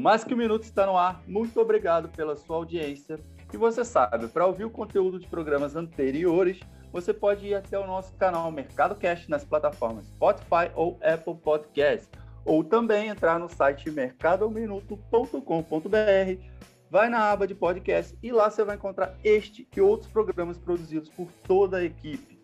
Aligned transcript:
Mais 0.00 0.24
Que 0.24 0.32
Um 0.32 0.38
Minuto 0.38 0.62
está 0.62 0.86
no 0.86 0.96
ar. 0.96 1.22
Muito 1.26 1.60
obrigado 1.60 2.08
pela 2.08 2.34
sua 2.34 2.56
audiência. 2.56 3.20
E 3.52 3.56
você 3.58 3.84
sabe, 3.84 4.28
para 4.28 4.46
ouvir 4.46 4.64
o 4.64 4.70
conteúdo 4.70 5.18
de 5.18 5.26
programas 5.26 5.76
anteriores, 5.76 6.58
você 6.90 7.12
pode 7.12 7.46
ir 7.46 7.54
até 7.54 7.78
o 7.78 7.86
nosso 7.86 8.14
canal 8.14 8.50
Mercado 8.50 8.94
Cash 8.94 9.28
nas 9.28 9.44
plataformas 9.44 10.06
Spotify 10.06 10.70
ou 10.74 10.98
Apple 11.02 11.34
Podcast, 11.34 12.08
ou 12.46 12.64
também 12.64 13.08
entrar 13.08 13.38
no 13.38 13.50
site 13.50 13.90
mercadominuto.com.br, 13.90 16.42
vai 16.90 17.10
na 17.10 17.30
aba 17.30 17.46
de 17.46 17.54
podcast 17.54 18.16
e 18.22 18.32
lá 18.32 18.50
você 18.50 18.64
vai 18.64 18.76
encontrar 18.76 19.14
este 19.22 19.68
e 19.76 19.82
outros 19.82 20.10
programas 20.10 20.56
produzidos 20.56 21.10
por 21.10 21.28
toda 21.46 21.76
a 21.76 21.84
equipe. 21.84 22.39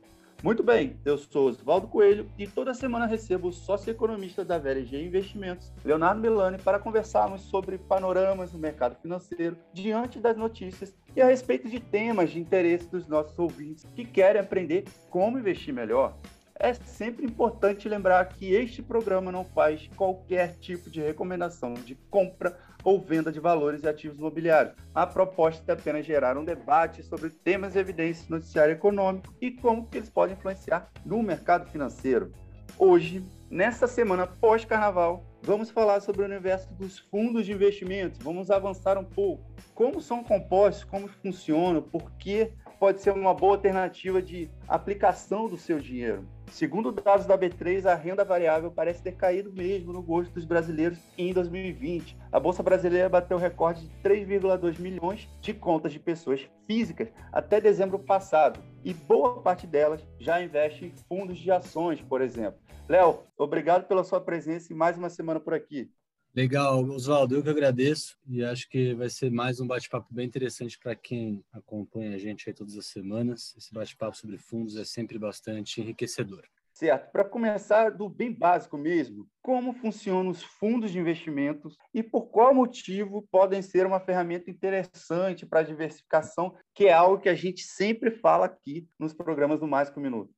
Muito 0.47 0.63
bem, 0.63 0.97
eu 1.05 1.19
sou 1.19 1.49
Oswaldo 1.49 1.89
Coelho 1.89 2.31
e 2.39 2.47
toda 2.47 2.73
semana 2.73 3.05
recebo 3.05 3.49
o 3.49 3.53
sócio-economista 3.53 4.45
da 4.45 4.57
VLG 4.61 5.05
Investimentos, 5.05 5.73
Leonardo 5.85 6.21
Milani, 6.21 6.57
para 6.57 6.79
conversarmos 6.79 7.41
sobre 7.41 7.79
panoramas 7.79 8.53
no 8.53 8.59
mercado 8.61 8.95
financeiro 9.03 9.57
diante 9.73 10.21
das 10.21 10.37
notícias 10.37 10.95
e 11.17 11.21
a 11.21 11.27
respeito 11.27 11.69
de 11.69 11.81
temas 11.81 12.31
de 12.31 12.39
interesse 12.39 12.89
dos 12.89 13.09
nossos 13.09 13.37
ouvintes 13.37 13.85
que 13.97 14.05
querem 14.05 14.41
aprender 14.41 14.85
como 15.11 15.37
investir 15.37 15.75
melhor. 15.75 16.17
É 16.59 16.73
sempre 16.73 17.27
importante 17.27 17.87
lembrar 17.87 18.25
que 18.31 18.55
este 18.55 18.83
programa 18.83 19.31
não 19.31 19.45
faz 19.45 19.89
qualquer 19.95 20.55
tipo 20.55 20.89
de 20.89 21.03
recomendação 21.03 21.75
de 21.75 21.95
compra 22.11 22.57
ou 22.83 22.99
venda 22.99 23.31
de 23.31 23.39
valores 23.39 23.83
e 23.83 23.89
ativos 23.89 24.19
imobiliários. 24.19 24.75
A 24.95 25.07
proposta 25.07 25.71
é 25.71 25.75
apenas 25.75 26.07
gerar 26.07 26.39
um 26.39 26.45
debate 26.45 27.03
sobre 27.03 27.29
temas 27.29 27.75
e 27.75 27.79
evidências 27.79 28.27
no 28.29 28.37
noticiário 28.37 28.73
econômico 28.73 29.35
e 29.39 29.51
como 29.51 29.87
que 29.87 29.99
eles 29.99 30.09
podem 30.09 30.35
influenciar 30.35 30.91
no 31.05 31.23
mercado 31.23 31.69
financeiro. 31.71 32.33
Hoje, 32.79 33.23
nesta 33.51 33.87
semana 33.87 34.27
pós-carnaval, 34.27 35.27
vamos 35.43 35.69
falar 35.69 36.01
sobre 36.01 36.23
o 36.23 36.25
universo 36.25 36.73
dos 36.75 36.99
fundos 36.99 37.45
de 37.45 37.53
investimentos. 37.53 38.19
Vamos 38.23 38.51
avançar 38.51 38.97
um 38.97 39.05
pouco. 39.05 39.45
Como 39.75 40.01
são 40.01 40.25
compostos, 40.25 40.85
como 40.85 41.07
funcionam, 41.09 41.83
por 41.83 42.11
que 42.13 42.51
pode 42.79 43.01
ser 43.01 43.13
uma 43.13 43.35
boa 43.35 43.55
alternativa 43.55 44.21
de 44.21 44.51
aplicação 44.69 45.49
do 45.49 45.57
seu 45.57 45.79
dinheiro. 45.79 46.27
Segundo 46.51 46.93
dados 46.93 47.27
da 47.27 47.37
B3, 47.37 47.87
a 47.87 47.95
renda 47.95 48.25
variável 48.25 48.71
parece 48.71 49.03
ter 49.03 49.13
caído 49.13 49.53
mesmo 49.53 49.93
no 49.93 50.03
gosto 50.03 50.33
dos 50.33 50.45
brasileiros 50.45 50.99
em 51.19 51.33
2020. 51.33 52.17
A 52.31 52.39
Bolsa 52.39 52.63
Brasileira 52.63 53.09
bateu 53.09 53.37
o 53.37 53.41
recorde 53.41 53.87
de 53.87 53.95
3,2 54.03 54.79
milhões 54.79 55.29
de 55.41 55.53
contas 55.53 55.93
de 55.93 55.99
pessoas 55.99 56.49
físicas 56.67 57.09
até 57.33 57.61
dezembro 57.61 57.99
passado, 57.99 58.61
e 58.85 58.95
boa 58.95 59.43
parte 59.43 59.67
delas 59.67 60.07
já 60.21 60.41
investe 60.41 60.87
em 60.87 60.95
fundos 61.09 61.39
de 61.39 61.51
ações, 61.51 62.01
por 62.01 62.21
exemplo. 62.21 62.61
Léo, 62.89 63.25
obrigado 63.37 63.89
pela 63.89 64.05
sua 64.05 64.21
presença 64.21 64.73
e 64.73 64.77
mais 64.77 64.97
uma 64.97 65.11
semana 65.11 65.41
por 65.41 65.53
aqui. 65.53 65.91
Legal, 66.37 66.85
Oswaldo, 66.85 67.35
eu 67.35 67.43
que 67.43 67.49
agradeço 67.49 68.19
e 68.29 68.45
acho 68.45 68.69
que 68.69 68.93
vai 68.93 69.09
ser 69.09 69.31
mais 69.31 69.59
um 69.59 69.67
bate-papo 69.67 70.13
bem 70.13 70.27
interessante 70.27 70.79
para 70.79 70.95
quem 70.95 71.43
acompanha 71.51 72.15
a 72.15 72.19
gente 72.19 72.47
aí 72.47 72.55
todas 72.55 72.77
as 72.77 72.85
semanas. 72.89 73.55
Esse 73.57 73.73
bate-papo 73.73 74.15
sobre 74.15 74.37
fundos 74.37 74.77
é 74.77 74.85
sempre 74.85 75.19
bastante 75.19 75.81
enriquecedor. 75.81 76.45
Certo. 76.75 77.11
Para 77.11 77.25
começar 77.25 77.89
do 77.89 78.07
bem 78.07 78.31
básico 78.31 78.77
mesmo, 78.77 79.27
como 79.41 79.73
funcionam 79.73 80.31
os 80.31 80.43
fundos 80.43 80.93
de 80.93 80.99
investimentos 80.99 81.79
e 81.95 82.03
por 82.03 82.27
qual 82.27 82.55
motivo 82.55 83.27
podem 83.33 83.63
ser 83.63 83.87
uma 83.87 83.99
ferramenta 83.99 84.51
interessante 84.51 85.47
para 85.47 85.61
a 85.61 85.63
diversificação, 85.63 86.55
que 86.75 86.85
é 86.85 86.93
algo 86.93 87.19
que 87.19 87.31
a 87.31 87.35
gente 87.35 87.63
sempre 87.63 88.11
fala 88.11 88.45
aqui 88.45 88.87
nos 88.99 89.15
programas 89.15 89.59
do 89.59 89.67
Mais 89.67 89.89
que 89.89 89.99
um 89.99 90.03
Minuto. 90.03 90.36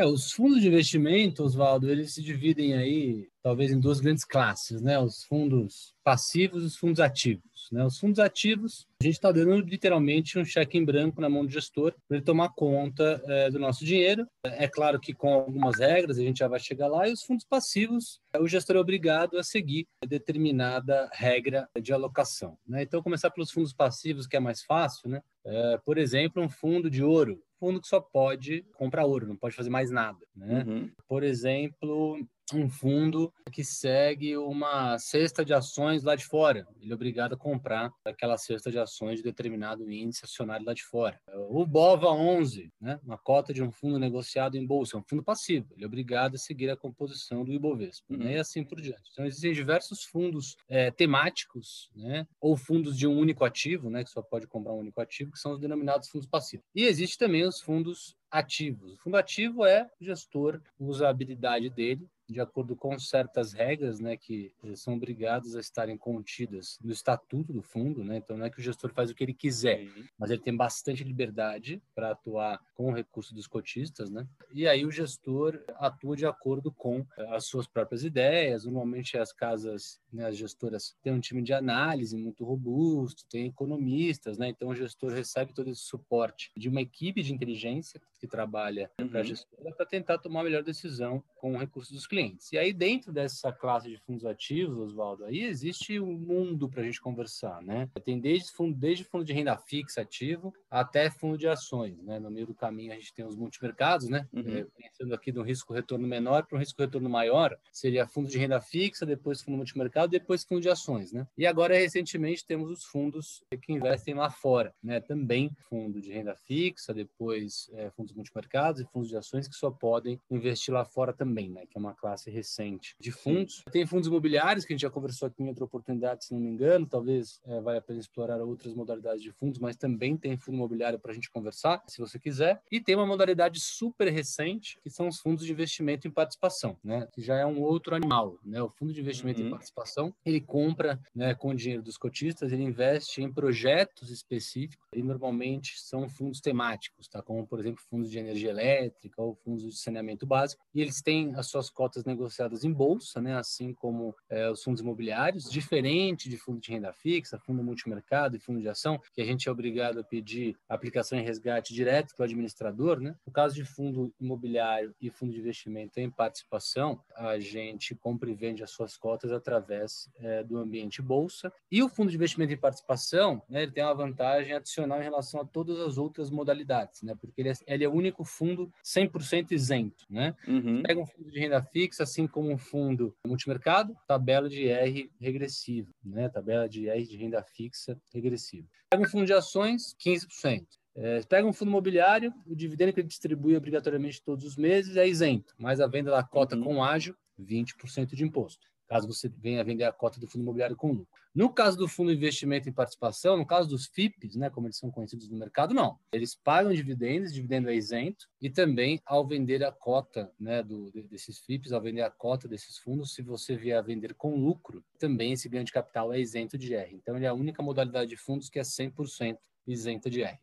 É, 0.00 0.06
os 0.06 0.32
fundos 0.32 0.62
de 0.62 0.68
investimento, 0.68 1.44
Oswaldo, 1.44 1.90
eles 1.90 2.14
se 2.14 2.22
dividem 2.22 2.72
aí 2.72 3.28
talvez 3.42 3.70
em 3.70 3.78
duas 3.78 4.00
grandes 4.00 4.24
classes, 4.24 4.80
né? 4.80 4.98
Os 4.98 5.24
fundos 5.24 5.94
passivos 6.02 6.62
e 6.62 6.66
os 6.66 6.76
fundos 6.76 7.00
ativos. 7.00 7.68
Né? 7.70 7.84
Os 7.84 7.98
fundos 7.98 8.18
ativos, 8.18 8.86
a 9.02 9.04
gente 9.04 9.16
está 9.16 9.30
dando 9.30 9.56
literalmente 9.58 10.38
um 10.38 10.44
cheque 10.44 10.78
em 10.78 10.84
branco 10.86 11.20
na 11.20 11.28
mão 11.28 11.44
do 11.44 11.52
gestor 11.52 11.94
para 12.08 12.16
ele 12.16 12.24
tomar 12.24 12.48
conta 12.48 13.22
é, 13.26 13.50
do 13.50 13.58
nosso 13.58 13.84
dinheiro. 13.84 14.26
É 14.42 14.66
claro 14.66 14.98
que 14.98 15.12
com 15.12 15.34
algumas 15.34 15.78
regras, 15.78 16.18
a 16.18 16.22
gente 16.22 16.38
já 16.38 16.48
vai 16.48 16.58
chegar 16.58 16.88
lá. 16.88 17.06
E 17.06 17.12
os 17.12 17.22
fundos 17.22 17.44
passivos, 17.44 18.22
o 18.38 18.48
gestor 18.48 18.76
é 18.76 18.80
obrigado 18.80 19.36
a 19.36 19.42
seguir 19.42 19.86
determinada 20.08 21.10
regra 21.12 21.68
de 21.78 21.92
alocação. 21.92 22.56
Né? 22.66 22.84
Então, 22.84 23.02
começar 23.02 23.30
pelos 23.30 23.50
fundos 23.50 23.74
passivos, 23.74 24.26
que 24.26 24.36
é 24.36 24.40
mais 24.40 24.62
fácil, 24.62 25.10
né? 25.10 25.20
É, 25.44 25.78
por 25.84 25.98
exemplo, 25.98 26.42
um 26.42 26.48
fundo 26.48 26.90
de 26.90 27.02
ouro 27.02 27.42
fundo 27.60 27.80
que 27.80 27.86
só 27.86 28.00
pode 28.00 28.62
comprar 28.74 29.04
ouro, 29.04 29.28
não 29.28 29.36
pode 29.36 29.54
fazer 29.54 29.68
mais 29.70 29.90
nada. 29.90 30.18
Né? 30.34 30.64
Uhum. 30.66 30.90
Por 31.06 31.22
exemplo, 31.22 32.18
um 32.56 32.68
fundo 32.68 33.32
que 33.52 33.64
segue 33.64 34.36
uma 34.36 34.98
cesta 34.98 35.44
de 35.44 35.52
ações 35.52 36.02
lá 36.02 36.14
de 36.14 36.24
fora. 36.24 36.66
Ele 36.80 36.92
é 36.92 36.94
obrigado 36.94 37.34
a 37.34 37.36
comprar 37.36 37.92
aquela 38.04 38.36
cesta 38.36 38.70
de 38.70 38.78
ações 38.78 39.16
de 39.16 39.22
determinado 39.22 39.90
índice 39.90 40.24
acionário 40.24 40.64
lá 40.64 40.74
de 40.74 40.84
fora. 40.84 41.20
O 41.48 41.66
BOVA 41.66 42.08
11, 42.08 42.72
né? 42.80 42.98
uma 43.04 43.18
cota 43.18 43.52
de 43.52 43.62
um 43.62 43.70
fundo 43.70 43.98
negociado 43.98 44.56
em 44.56 44.66
bolsa, 44.66 44.96
é 44.96 45.00
um 45.00 45.04
fundo 45.04 45.22
passivo. 45.22 45.72
Ele 45.74 45.84
é 45.84 45.86
obrigado 45.86 46.34
a 46.34 46.38
seguir 46.38 46.70
a 46.70 46.76
composição 46.76 47.44
do 47.44 47.52
Ibovespa 47.52 48.12
uhum. 48.12 48.18
né? 48.18 48.34
e 48.34 48.38
assim 48.38 48.64
por 48.64 48.80
diante. 48.80 49.10
Então, 49.12 49.24
existem 49.24 49.52
diversos 49.52 50.04
fundos 50.04 50.56
é, 50.68 50.90
temáticos 50.90 51.90
né? 51.94 52.26
ou 52.40 52.56
fundos 52.56 52.96
de 52.96 53.06
um 53.06 53.18
único 53.18 53.44
ativo, 53.44 53.90
né? 53.90 54.04
que 54.04 54.10
só 54.10 54.22
pode 54.22 54.46
comprar 54.46 54.72
um 54.72 54.78
único 54.78 55.00
ativo, 55.00 55.32
que 55.32 55.38
são 55.38 55.52
os 55.52 55.58
denominados 55.58 56.08
fundos 56.08 56.28
passivos. 56.28 56.66
E 56.74 56.84
existe 56.84 57.18
também 57.18 57.44
os 57.44 57.60
fundos 57.60 58.16
ativos. 58.30 58.94
O 58.94 58.96
fundo 58.98 59.16
ativo 59.16 59.64
é 59.64 59.90
o 60.00 60.04
gestor 60.04 60.60
usa 60.78 61.06
a 61.06 61.10
habilidade 61.10 61.68
dele 61.70 62.08
de 62.30 62.40
acordo 62.40 62.76
com 62.76 62.96
certas 62.98 63.52
regras, 63.52 63.98
né, 63.98 64.16
que 64.16 64.52
são 64.74 64.94
obrigadas 64.94 65.56
a 65.56 65.60
estarem 65.60 65.96
contidas 65.96 66.78
no 66.82 66.92
estatuto 66.92 67.52
do 67.52 67.62
fundo, 67.62 68.04
né? 68.04 68.18
Então 68.18 68.36
não 68.36 68.46
é 68.46 68.50
que 68.50 68.60
o 68.60 68.62
gestor 68.62 68.92
faz 68.92 69.10
o 69.10 69.14
que 69.14 69.24
ele 69.24 69.34
quiser, 69.34 69.88
mas 70.16 70.30
ele 70.30 70.40
tem 70.40 70.56
bastante 70.56 71.02
liberdade 71.02 71.82
para 71.94 72.12
atuar 72.12 72.60
com 72.74 72.90
o 72.90 72.94
recurso 72.94 73.34
dos 73.34 73.46
cotistas, 73.46 74.10
né? 74.10 74.26
E 74.52 74.68
aí 74.68 74.86
o 74.86 74.92
gestor 74.92 75.60
atua 75.74 76.16
de 76.16 76.24
acordo 76.24 76.70
com 76.70 77.04
as 77.30 77.46
suas 77.46 77.66
próprias 77.66 78.04
ideias. 78.04 78.64
Normalmente 78.64 79.18
as 79.18 79.32
casas, 79.32 80.00
né, 80.12 80.26
as 80.26 80.36
gestoras 80.36 80.94
têm 81.02 81.12
um 81.12 81.20
time 81.20 81.42
de 81.42 81.52
análise 81.52 82.16
muito 82.16 82.44
robusto, 82.44 83.26
tem 83.28 83.46
economistas, 83.46 84.38
né? 84.38 84.48
Então 84.48 84.68
o 84.68 84.74
gestor 84.74 85.10
recebe 85.10 85.52
todo 85.52 85.68
esse 85.68 85.82
suporte 85.82 86.52
de 86.56 86.68
uma 86.68 86.80
equipe 86.80 87.22
de 87.22 87.34
inteligência 87.34 88.00
que 88.20 88.26
trabalha 88.26 88.90
uhum. 89.00 89.08
para 89.08 89.20
a 89.20 89.22
gestora 89.22 89.74
para 89.74 89.86
tentar 89.86 90.18
tomar 90.18 90.40
a 90.40 90.44
melhor 90.44 90.62
decisão 90.62 91.24
com 91.36 91.54
o 91.54 91.58
recurso 91.58 91.92
dos 91.92 92.06
clientes. 92.06 92.52
E 92.52 92.58
aí, 92.58 92.72
dentro 92.72 93.10
dessa 93.10 93.50
classe 93.50 93.88
de 93.88 93.96
fundos 93.96 94.26
ativos, 94.26 94.78
Oswaldo, 94.78 95.24
aí 95.24 95.40
existe 95.40 95.98
um 95.98 96.12
mundo 96.12 96.68
para 96.68 96.82
a 96.82 96.84
gente 96.84 97.00
conversar, 97.00 97.62
né? 97.62 97.88
Tem 98.04 98.20
desde 98.20 98.52
fundo, 98.52 98.76
desde 98.76 99.04
fundo 99.04 99.24
de 99.24 99.32
renda 99.32 99.56
fixa 99.56 100.02
ativo 100.02 100.52
até 100.70 101.08
fundo 101.10 101.38
de 101.38 101.48
ações, 101.48 102.02
né? 102.02 102.18
No 102.18 102.30
meio 102.30 102.46
do 102.46 102.54
caminho 102.54 102.92
a 102.92 102.96
gente 102.96 103.14
tem 103.14 103.24
os 103.24 103.36
multimercados, 103.36 104.08
né? 104.08 104.28
Uhum. 104.32 104.58
É, 104.58 104.66
pensando 104.76 105.14
aqui 105.14 105.32
de 105.32 105.38
um 105.38 105.42
risco-retorno 105.42 106.06
menor 106.06 106.44
para 106.46 106.56
um 106.56 106.60
risco-retorno 106.60 107.08
maior, 107.08 107.56
seria 107.72 108.06
fundo 108.06 108.28
de 108.28 108.36
renda 108.36 108.60
fixa, 108.60 109.06
depois 109.06 109.40
fundo 109.40 109.56
multimercado, 109.56 110.08
depois 110.08 110.44
fundo 110.44 110.60
de 110.60 110.68
ações, 110.68 111.10
né? 111.10 111.26
E 111.38 111.46
agora, 111.46 111.74
recentemente, 111.74 112.44
temos 112.44 112.70
os 112.70 112.84
fundos 112.84 113.42
que 113.62 113.72
investem 113.72 114.12
lá 114.12 114.28
fora, 114.28 114.74
né? 114.82 115.00
Também 115.00 115.50
fundo 115.70 116.00
de 116.00 116.12
renda 116.12 116.36
fixa, 116.36 116.92
depois 116.92 117.70
é, 117.72 117.90
fundos 118.10 118.16
multimercados 118.16 118.80
e 118.80 118.84
fundos 118.84 119.08
de 119.08 119.16
ações 119.16 119.48
que 119.48 119.54
só 119.54 119.70
podem 119.70 120.20
investir 120.30 120.72
lá 120.72 120.84
fora 120.84 121.12
também, 121.12 121.48
né? 121.48 121.66
Que 121.66 121.78
é 121.78 121.80
uma 121.80 121.94
classe 121.94 122.30
recente 122.30 122.94
de 122.98 123.10
fundos. 123.10 123.62
Tem 123.70 123.86
fundos 123.86 124.08
imobiliários, 124.08 124.64
que 124.64 124.72
a 124.72 124.74
gente 124.74 124.82
já 124.82 124.90
conversou 124.90 125.28
aqui 125.28 125.42
em 125.42 125.48
outra 125.48 125.64
oportunidade, 125.64 126.24
se 126.24 126.34
não 126.34 126.40
me 126.40 126.50
engano, 126.50 126.86
talvez 126.86 127.40
é, 127.44 127.60
valha 127.60 127.78
a 127.78 127.82
pena 127.82 128.00
explorar 128.00 128.40
outras 128.40 128.74
modalidades 128.74 129.22
de 129.22 129.32
fundos, 129.32 129.58
mas 129.58 129.76
também 129.76 130.16
tem 130.16 130.36
fundo 130.36 130.56
imobiliário 130.56 130.98
para 130.98 131.12
a 131.12 131.14
gente 131.14 131.30
conversar, 131.30 131.82
se 131.86 131.98
você 131.98 132.18
quiser. 132.18 132.60
E 132.70 132.80
tem 132.80 132.94
uma 132.94 133.06
modalidade 133.06 133.60
super 133.60 134.08
recente, 134.08 134.78
que 134.82 134.90
são 134.90 135.08
os 135.08 135.18
fundos 135.18 135.44
de 135.44 135.52
investimento 135.52 136.06
em 136.06 136.10
participação, 136.10 136.76
né? 136.82 137.08
Que 137.12 137.22
já 137.22 137.36
é 137.36 137.46
um 137.46 137.60
outro 137.60 137.94
animal, 137.94 138.38
né? 138.44 138.62
O 138.62 138.68
fundo 138.68 138.92
de 138.92 139.00
investimento 139.00 139.40
uhum. 139.40 139.48
em 139.48 139.50
participação, 139.50 140.14
ele 140.24 140.40
compra, 140.40 141.00
né, 141.14 141.34
com 141.34 141.50
o 141.50 141.54
dinheiro 141.54 141.82
dos 141.82 141.96
cotistas, 141.96 142.52
ele 142.52 142.62
investe 142.62 143.22
em 143.22 143.32
projetos 143.32 144.10
específicos 144.10 144.86
e 144.92 145.02
normalmente 145.02 145.78
são 145.80 146.08
fundos 146.08 146.40
temáticos, 146.40 147.08
tá? 147.08 147.22
Como, 147.22 147.46
por 147.46 147.60
exemplo, 147.60 147.82
fundos 148.00 148.10
de 148.10 148.18
energia 148.18 148.50
elétrica 148.50 149.20
ou 149.20 149.34
fundos 149.34 149.64
de 149.64 149.76
saneamento 149.76 150.26
básico, 150.26 150.64
e 150.74 150.80
eles 150.80 151.02
têm 151.02 151.34
as 151.34 151.46
suas 151.46 151.68
cotas 151.68 152.04
negociadas 152.04 152.64
em 152.64 152.72
bolsa, 152.72 153.20
né, 153.20 153.36
assim 153.36 153.74
como 153.74 154.14
é, 154.28 154.50
os 154.50 154.62
fundos 154.62 154.80
imobiliários, 154.80 155.50
diferente 155.50 156.28
de 156.28 156.36
fundo 156.36 156.60
de 156.60 156.70
renda 156.70 156.92
fixa, 156.92 157.38
fundo 157.38 157.62
multimercado 157.62 158.36
e 158.36 158.40
fundo 158.40 158.60
de 158.60 158.68
ação, 158.68 159.00
que 159.12 159.20
a 159.20 159.24
gente 159.24 159.48
é 159.48 159.52
obrigado 159.52 160.00
a 160.00 160.04
pedir 160.04 160.56
aplicação 160.68 161.18
em 161.18 161.22
resgate 161.22 161.74
direto 161.74 162.14
para 162.14 162.22
o 162.22 162.24
administrador. 162.24 163.00
Né? 163.00 163.14
No 163.26 163.32
caso 163.32 163.54
de 163.54 163.64
fundo 163.64 164.12
imobiliário 164.20 164.94
e 165.00 165.10
fundo 165.10 165.32
de 165.32 165.40
investimento 165.40 166.00
em 166.00 166.10
participação, 166.10 167.00
a 167.14 167.38
gente 167.38 167.94
compra 167.94 168.30
e 168.30 168.34
vende 168.34 168.62
as 168.62 168.70
suas 168.70 168.96
cotas 168.96 169.32
através 169.32 170.08
é, 170.18 170.42
do 170.42 170.56
ambiente 170.56 171.02
bolsa. 171.02 171.52
E 171.70 171.82
o 171.82 171.88
fundo 171.88 172.10
de 172.10 172.16
investimento 172.16 172.52
em 172.52 172.56
participação, 172.56 173.42
né, 173.48 173.62
ele 173.62 173.72
tem 173.72 173.84
uma 173.84 173.94
vantagem 173.94 174.54
adicional 174.54 175.00
em 175.00 175.04
relação 175.04 175.40
a 175.40 175.44
todas 175.44 175.78
as 175.80 175.98
outras 175.98 176.30
modalidades, 176.30 177.02
né, 177.02 177.14
porque 177.20 177.40
ele 177.40 177.50
é, 177.50 177.54
ele 177.66 177.84
é 177.84 177.88
o 177.90 177.96
único 177.96 178.24
fundo 178.24 178.72
100% 178.84 179.52
isento, 179.52 180.06
né? 180.08 180.34
Uhum. 180.46 180.82
Pega 180.82 181.00
um 181.00 181.06
fundo 181.06 181.30
de 181.30 181.38
renda 181.38 181.62
fixa, 181.62 182.02
assim 182.02 182.26
como 182.26 182.50
um 182.50 182.58
fundo 182.58 183.14
multimercado, 183.26 183.96
tabela 184.06 184.48
de 184.48 184.68
R 184.68 185.10
regressiva, 185.20 185.90
né? 186.04 186.28
Tabela 186.28 186.68
de 186.68 186.88
R 186.88 187.06
de 187.06 187.16
renda 187.16 187.42
fixa 187.42 188.00
regressiva. 188.12 188.66
Pega 188.90 189.02
um 189.02 189.08
fundo 189.08 189.26
de 189.26 189.32
ações, 189.32 189.94
15%. 190.04 190.66
É, 190.96 191.22
pega 191.22 191.46
um 191.46 191.52
fundo 191.52 191.68
imobiliário, 191.68 192.32
o 192.46 192.54
dividendo 192.54 192.92
que 192.92 193.00
ele 193.00 193.08
distribui 193.08 193.56
obrigatoriamente 193.56 194.22
todos 194.22 194.44
os 194.44 194.56
meses 194.56 194.96
é 194.96 195.06
isento, 195.06 195.54
mas 195.56 195.80
a 195.80 195.86
venda 195.86 196.10
da 196.10 196.22
cota 196.22 196.56
uhum. 196.56 196.64
com 196.64 196.84
ágio, 196.84 197.16
20% 197.40 198.14
de 198.14 198.24
imposto 198.24 198.70
caso 198.90 199.06
você 199.06 199.28
venha 199.28 199.62
vender 199.62 199.84
a 199.84 199.92
cota 199.92 200.18
do 200.18 200.26
fundo 200.26 200.42
imobiliário 200.42 200.74
com 200.74 200.88
lucro. 200.88 201.06
No 201.32 201.48
caso 201.48 201.76
do 201.78 201.86
fundo 201.86 202.10
de 202.10 202.16
investimento 202.16 202.68
em 202.68 202.72
participação, 202.72 203.36
no 203.36 203.46
caso 203.46 203.68
dos 203.68 203.86
FIPs, 203.86 204.34
né, 204.34 204.50
como 204.50 204.66
eles 204.66 204.78
são 204.78 204.90
conhecidos 204.90 205.30
no 205.30 205.38
mercado, 205.38 205.72
não. 205.72 205.96
Eles 206.12 206.34
pagam 206.34 206.72
dividendos, 206.72 207.32
dividendo 207.32 207.70
é 207.70 207.76
isento, 207.76 208.26
e 208.42 208.50
também 208.50 209.00
ao 209.06 209.24
vender 209.24 209.62
a 209.62 209.70
cota 209.70 210.32
né, 210.40 210.60
do, 210.60 210.90
desses 211.08 211.38
FIPs, 211.38 211.72
ao 211.72 211.80
vender 211.80 212.02
a 212.02 212.10
cota 212.10 212.48
desses 212.48 212.78
fundos, 212.78 213.14
se 213.14 213.22
você 213.22 213.54
vier 213.54 213.78
a 213.78 213.82
vender 213.82 214.12
com 214.14 214.34
lucro, 214.34 214.84
também 214.98 215.34
esse 215.34 215.48
ganho 215.48 215.64
de 215.64 215.70
capital 215.70 216.12
é 216.12 216.18
isento 216.18 216.58
de 216.58 216.74
R. 216.74 216.92
Então, 216.92 217.14
ele 217.14 217.26
é 217.26 217.28
a 217.28 217.34
única 217.34 217.62
modalidade 217.62 218.10
de 218.10 218.16
fundos 218.16 218.50
que 218.50 218.58
é 218.58 218.62
100% 218.62 219.38
isenta 219.68 220.10
de 220.10 220.24
R. 220.24 220.36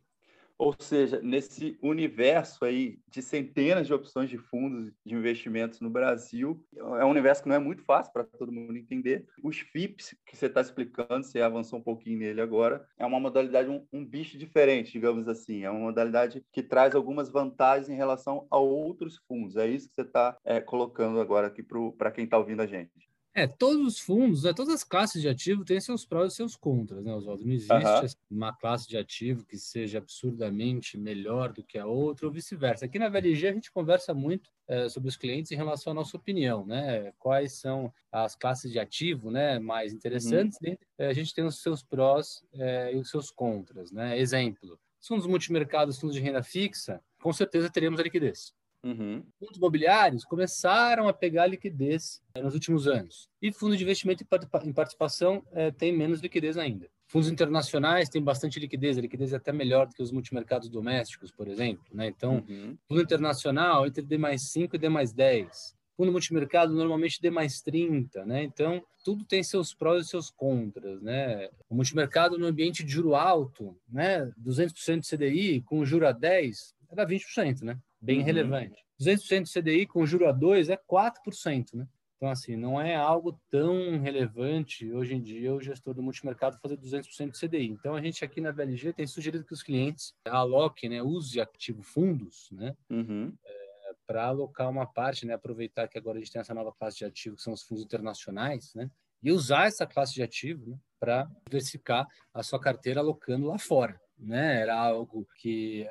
Ou 0.58 0.74
seja, 0.76 1.20
nesse 1.22 1.78
universo 1.80 2.64
aí 2.64 2.98
de 3.08 3.22
centenas 3.22 3.86
de 3.86 3.94
opções 3.94 4.28
de 4.28 4.36
fundos 4.36 4.92
de 5.06 5.14
investimentos 5.14 5.80
no 5.80 5.88
Brasil, 5.88 6.60
é 6.76 7.04
um 7.04 7.10
universo 7.10 7.44
que 7.44 7.48
não 7.48 7.54
é 7.54 7.60
muito 7.60 7.84
fácil 7.84 8.12
para 8.12 8.24
todo 8.24 8.50
mundo 8.50 8.76
entender. 8.76 9.24
Os 9.42 9.60
FIPS, 9.60 10.16
que 10.26 10.36
você 10.36 10.46
está 10.46 10.60
explicando, 10.60 11.24
você 11.24 11.40
avançou 11.40 11.78
um 11.78 11.82
pouquinho 11.82 12.18
nele 12.18 12.40
agora, 12.40 12.84
é 12.98 13.06
uma 13.06 13.20
modalidade, 13.20 13.70
um, 13.70 13.86
um 13.92 14.04
bicho 14.04 14.36
diferente, 14.36 14.90
digamos 14.90 15.28
assim. 15.28 15.62
É 15.62 15.70
uma 15.70 15.80
modalidade 15.80 16.44
que 16.52 16.62
traz 16.62 16.94
algumas 16.96 17.30
vantagens 17.30 17.88
em 17.88 17.94
relação 17.94 18.46
a 18.50 18.58
outros 18.58 19.16
fundos. 19.28 19.56
É 19.56 19.68
isso 19.68 19.88
que 19.88 19.94
você 19.94 20.02
está 20.02 20.36
é, 20.44 20.60
colocando 20.60 21.20
agora 21.20 21.46
aqui 21.46 21.62
para 21.96 22.10
quem 22.10 22.24
está 22.24 22.36
ouvindo 22.36 22.62
a 22.62 22.66
gente. 22.66 23.07
É, 23.38 23.46
todos 23.46 23.86
os 23.86 24.00
fundos, 24.00 24.42
né, 24.42 24.52
todas 24.52 24.74
as 24.74 24.82
classes 24.82 25.22
de 25.22 25.28
ativo 25.28 25.64
têm 25.64 25.80
seus 25.80 26.04
prós 26.04 26.32
e 26.32 26.36
seus 26.36 26.56
contras, 26.56 27.04
né, 27.04 27.14
Oswaldo? 27.14 27.44
Não 27.44 27.52
existe 27.52 27.72
uhum. 27.72 28.08
uma 28.28 28.52
classe 28.52 28.88
de 28.88 28.96
ativo 28.96 29.44
que 29.44 29.56
seja 29.56 29.98
absurdamente 29.98 30.98
melhor 30.98 31.52
do 31.52 31.62
que 31.62 31.78
a 31.78 31.86
outra 31.86 32.26
ou 32.26 32.32
vice-versa. 32.32 32.86
Aqui 32.86 32.98
na 32.98 33.08
VLG 33.08 33.46
a 33.46 33.52
gente 33.52 33.70
conversa 33.70 34.12
muito 34.12 34.50
é, 34.66 34.88
sobre 34.88 35.08
os 35.08 35.16
clientes 35.16 35.52
em 35.52 35.54
relação 35.54 35.92
à 35.92 35.94
nossa 35.94 36.16
opinião, 36.16 36.66
né? 36.66 37.12
Quais 37.16 37.52
são 37.52 37.92
as 38.10 38.34
classes 38.34 38.72
de 38.72 38.80
ativo 38.80 39.30
né, 39.30 39.60
mais 39.60 39.92
interessantes. 39.92 40.58
Uhum. 40.60 40.76
Né? 40.98 41.06
A 41.06 41.12
gente 41.12 41.32
tem 41.32 41.44
os 41.44 41.62
seus 41.62 41.80
prós 41.80 42.42
é, 42.54 42.92
e 42.92 42.96
os 42.96 43.08
seus 43.08 43.30
contras, 43.30 43.92
né? 43.92 44.18
Exemplo, 44.18 44.80
fundos 45.00 45.28
multimercados, 45.28 45.96
fundos 46.00 46.16
de 46.16 46.22
renda 46.22 46.42
fixa, 46.42 47.00
com 47.22 47.32
certeza 47.32 47.70
teremos 47.70 48.00
a 48.00 48.02
liquidez. 48.02 48.52
Uhum. 48.82 49.24
Fundos 49.38 49.56
imobiliários 49.56 50.24
começaram 50.24 51.08
a 51.08 51.12
pegar 51.12 51.46
liquidez 51.46 52.22
eh, 52.34 52.42
nos 52.42 52.54
últimos 52.54 52.86
anos. 52.86 53.28
E 53.42 53.52
fundo 53.52 53.76
de 53.76 53.82
investimento 53.82 54.24
em 54.64 54.72
participação 54.72 55.42
é, 55.52 55.70
tem 55.70 55.92
menos 55.92 56.20
liquidez 56.20 56.56
ainda. 56.56 56.88
Fundos 57.06 57.28
internacionais 57.28 58.08
têm 58.08 58.22
bastante 58.22 58.60
liquidez, 58.60 58.98
a 58.98 59.00
liquidez 59.00 59.32
é 59.32 59.36
até 59.36 59.52
melhor 59.52 59.86
do 59.86 59.94
que 59.94 60.02
os 60.02 60.12
multimercados 60.12 60.68
domésticos, 60.68 61.30
por 61.32 61.48
exemplo. 61.48 61.84
Né? 61.92 62.06
Então, 62.06 62.44
uhum. 62.48 62.76
fundo 62.86 63.02
internacional 63.02 63.86
entre 63.86 64.02
D 64.02 64.18
mais 64.18 64.50
5 64.50 64.76
e 64.76 64.78
D 64.78 64.88
mais 64.88 65.12
10. 65.12 65.76
Fundo 65.96 66.12
multimercado 66.12 66.72
normalmente 66.72 67.20
D 67.20 67.28
mais 67.28 67.60
30, 67.60 68.24
né? 68.24 68.44
Então, 68.44 68.80
tudo 69.04 69.24
tem 69.24 69.42
seus 69.42 69.74
prós 69.74 70.06
e 70.06 70.08
seus 70.08 70.30
contras, 70.30 71.02
né? 71.02 71.48
O 71.68 71.74
multimercado 71.74 72.38
no 72.38 72.46
ambiente 72.46 72.84
de 72.84 72.92
juro 72.92 73.16
alto, 73.16 73.76
né? 73.88 74.30
200% 74.40 75.00
de 75.00 75.08
CDI 75.08 75.60
com 75.62 75.84
juro 75.84 76.06
a 76.06 76.12
10, 76.12 76.72
era 76.88 77.04
20%, 77.04 77.62
né? 77.62 77.76
Bem 78.00 78.20
uhum. 78.20 78.24
relevante. 78.24 78.84
200% 79.00 79.44
de 79.44 79.52
CDI 79.52 79.86
com 79.86 80.06
juro 80.06 80.28
a 80.28 80.32
2 80.32 80.70
é 80.70 80.76
4%, 80.76 81.74
né? 81.74 81.86
Então, 82.16 82.30
assim, 82.30 82.56
não 82.56 82.80
é 82.80 82.96
algo 82.96 83.40
tão 83.48 84.00
relevante 84.00 84.92
hoje 84.92 85.14
em 85.14 85.22
dia 85.22 85.54
o 85.54 85.60
gestor 85.60 85.94
do 85.94 86.02
multimercado 86.02 86.58
fazer 86.60 86.76
200% 86.76 87.30
de 87.30 87.38
CDI. 87.38 87.68
Então, 87.68 87.94
a 87.94 88.02
gente 88.02 88.24
aqui 88.24 88.40
na 88.40 88.50
VLG 88.50 88.92
tem 88.92 89.06
sugerido 89.06 89.44
que 89.44 89.52
os 89.52 89.62
clientes 89.62 90.12
aloquem, 90.24 90.90
né, 90.90 91.00
use 91.00 91.40
ativo 91.40 91.80
fundos, 91.80 92.48
né, 92.50 92.74
uhum. 92.90 93.32
é, 93.44 93.94
para 94.04 94.26
alocar 94.26 94.68
uma 94.68 94.84
parte, 94.84 95.26
né, 95.26 95.34
aproveitar 95.34 95.86
que 95.86 95.96
agora 95.96 96.18
a 96.18 96.20
gente 96.20 96.32
tem 96.32 96.40
essa 96.40 96.52
nova 96.52 96.72
classe 96.72 96.98
de 96.98 97.04
ativo, 97.04 97.36
que 97.36 97.42
são 97.42 97.52
os 97.52 97.62
fundos 97.62 97.84
internacionais, 97.84 98.74
né, 98.74 98.90
e 99.22 99.30
usar 99.30 99.68
essa 99.68 99.86
classe 99.86 100.12
de 100.12 100.22
ativo 100.22 100.72
né, 100.72 100.76
para 100.98 101.30
diversificar 101.48 102.04
a 102.34 102.42
sua 102.42 102.58
carteira 102.58 102.98
alocando 102.98 103.46
lá 103.46 103.58
fora 103.58 103.96
né? 104.18 104.60
Era 104.60 104.78
algo 104.78 105.26
que 105.36 105.86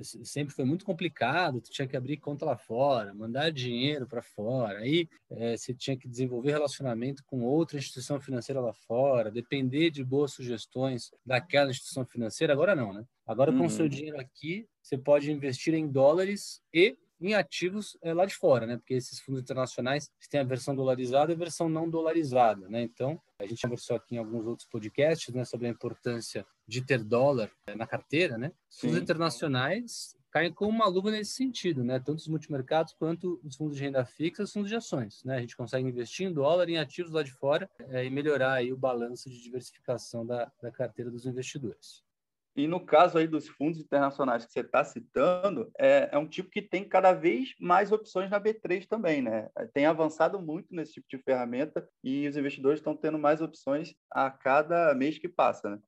sempre 0.00 0.54
foi 0.54 0.64
muito 0.64 0.84
complicado. 0.84 1.60
Tu 1.60 1.70
tinha 1.70 1.88
que 1.88 1.96
abrir 1.96 2.16
conta 2.18 2.44
lá 2.44 2.56
fora, 2.56 3.12
mandar 3.14 3.50
dinheiro 3.50 4.06
para 4.06 4.22
fora. 4.22 4.78
Aí 4.78 5.08
é, 5.30 5.56
você 5.56 5.74
tinha 5.74 5.96
que 5.96 6.08
desenvolver 6.08 6.52
relacionamento 6.52 7.24
com 7.26 7.42
outra 7.42 7.78
instituição 7.78 8.20
financeira 8.20 8.60
lá 8.60 8.72
fora, 8.72 9.30
depender 9.30 9.90
de 9.90 10.04
boas 10.04 10.32
sugestões 10.32 11.10
daquela 11.24 11.70
instituição 11.70 12.04
financeira. 12.06 12.52
Agora 12.52 12.74
não, 12.74 12.92
né? 12.92 13.04
Agora 13.26 13.52
com 13.52 13.66
o 13.66 13.70
seu 13.70 13.84
uhum. 13.84 13.90
dinheiro 13.90 14.20
aqui, 14.20 14.66
você 14.82 14.96
pode 14.96 15.30
investir 15.30 15.74
em 15.74 15.86
dólares 15.86 16.62
e 16.72 16.96
em 17.20 17.34
ativos 17.34 17.98
é, 18.00 18.14
lá 18.14 18.24
de 18.24 18.34
fora, 18.34 18.66
né? 18.66 18.76
Porque 18.76 18.94
esses 18.94 19.18
fundos 19.20 19.42
internacionais 19.42 20.10
têm 20.30 20.40
a 20.40 20.44
versão 20.44 20.74
dolarizada 20.74 21.32
e 21.32 21.34
a 21.34 21.38
versão 21.38 21.68
não 21.68 21.90
dolarizada, 21.90 22.68
né? 22.68 22.82
Então, 22.82 23.20
a 23.40 23.46
gente 23.46 23.60
conversou 23.60 23.96
aqui 23.96 24.14
em 24.14 24.18
alguns 24.18 24.46
outros 24.46 24.68
podcasts, 24.68 25.34
né, 25.34 25.44
sobre 25.44 25.66
a 25.66 25.70
importância 25.70 26.46
de 26.68 26.82
ter 26.82 27.02
dólar 27.02 27.50
é, 27.66 27.74
na 27.74 27.86
carteira, 27.86 28.36
né? 28.36 28.52
Os 28.70 28.78
fundos 28.78 28.98
internacionais 28.98 30.14
caem 30.30 30.52
com 30.52 30.66
uma 30.66 30.86
luva 30.86 31.10
nesse 31.10 31.32
sentido, 31.32 31.82
né? 31.82 31.98
Tanto 31.98 32.18
os 32.18 32.28
multimercados 32.28 32.92
quanto 32.92 33.40
os 33.42 33.56
fundos 33.56 33.76
de 33.76 33.82
renda 33.82 34.04
fixa, 34.04 34.42
os 34.42 34.52
fundos 34.52 34.68
de 34.68 34.76
ações, 34.76 35.24
né? 35.24 35.38
A 35.38 35.40
gente 35.40 35.56
consegue 35.56 35.88
investir 35.88 36.26
em 36.26 36.32
dólar, 36.32 36.68
em 36.68 36.76
ativos 36.76 37.12
lá 37.12 37.22
de 37.22 37.32
fora 37.32 37.68
é, 37.88 38.04
e 38.04 38.10
melhorar 38.10 38.52
aí 38.52 38.70
o 38.70 38.76
balanço 38.76 39.30
de 39.30 39.42
diversificação 39.42 40.26
da, 40.26 40.52
da 40.62 40.70
carteira 40.70 41.10
dos 41.10 41.24
investidores. 41.24 42.06
E 42.54 42.66
no 42.66 42.84
caso 42.84 43.16
aí 43.16 43.28
dos 43.28 43.48
fundos 43.48 43.78
internacionais 43.78 44.44
que 44.44 44.52
você 44.52 44.60
está 44.60 44.82
citando, 44.84 45.70
é, 45.78 46.08
é, 46.10 46.18
um 46.18 46.26
tipo 46.26 46.50
que 46.50 46.60
tem 46.60 46.86
cada 46.86 47.12
vez 47.12 47.54
mais 47.60 47.92
opções 47.92 48.28
na 48.28 48.40
B3 48.40 48.84
também, 48.86 49.22
né? 49.22 49.48
Tem 49.72 49.86
avançado 49.86 50.40
muito 50.40 50.74
nesse 50.74 50.94
tipo 50.94 51.06
de 51.08 51.18
ferramenta 51.18 51.88
e 52.02 52.26
os 52.26 52.36
investidores 52.36 52.80
estão 52.80 52.96
tendo 52.96 53.18
mais 53.18 53.40
opções 53.40 53.94
a 54.10 54.28
cada 54.28 54.92
mês 54.94 55.18
que 55.18 55.28
passa, 55.28 55.70
né? 55.70 55.78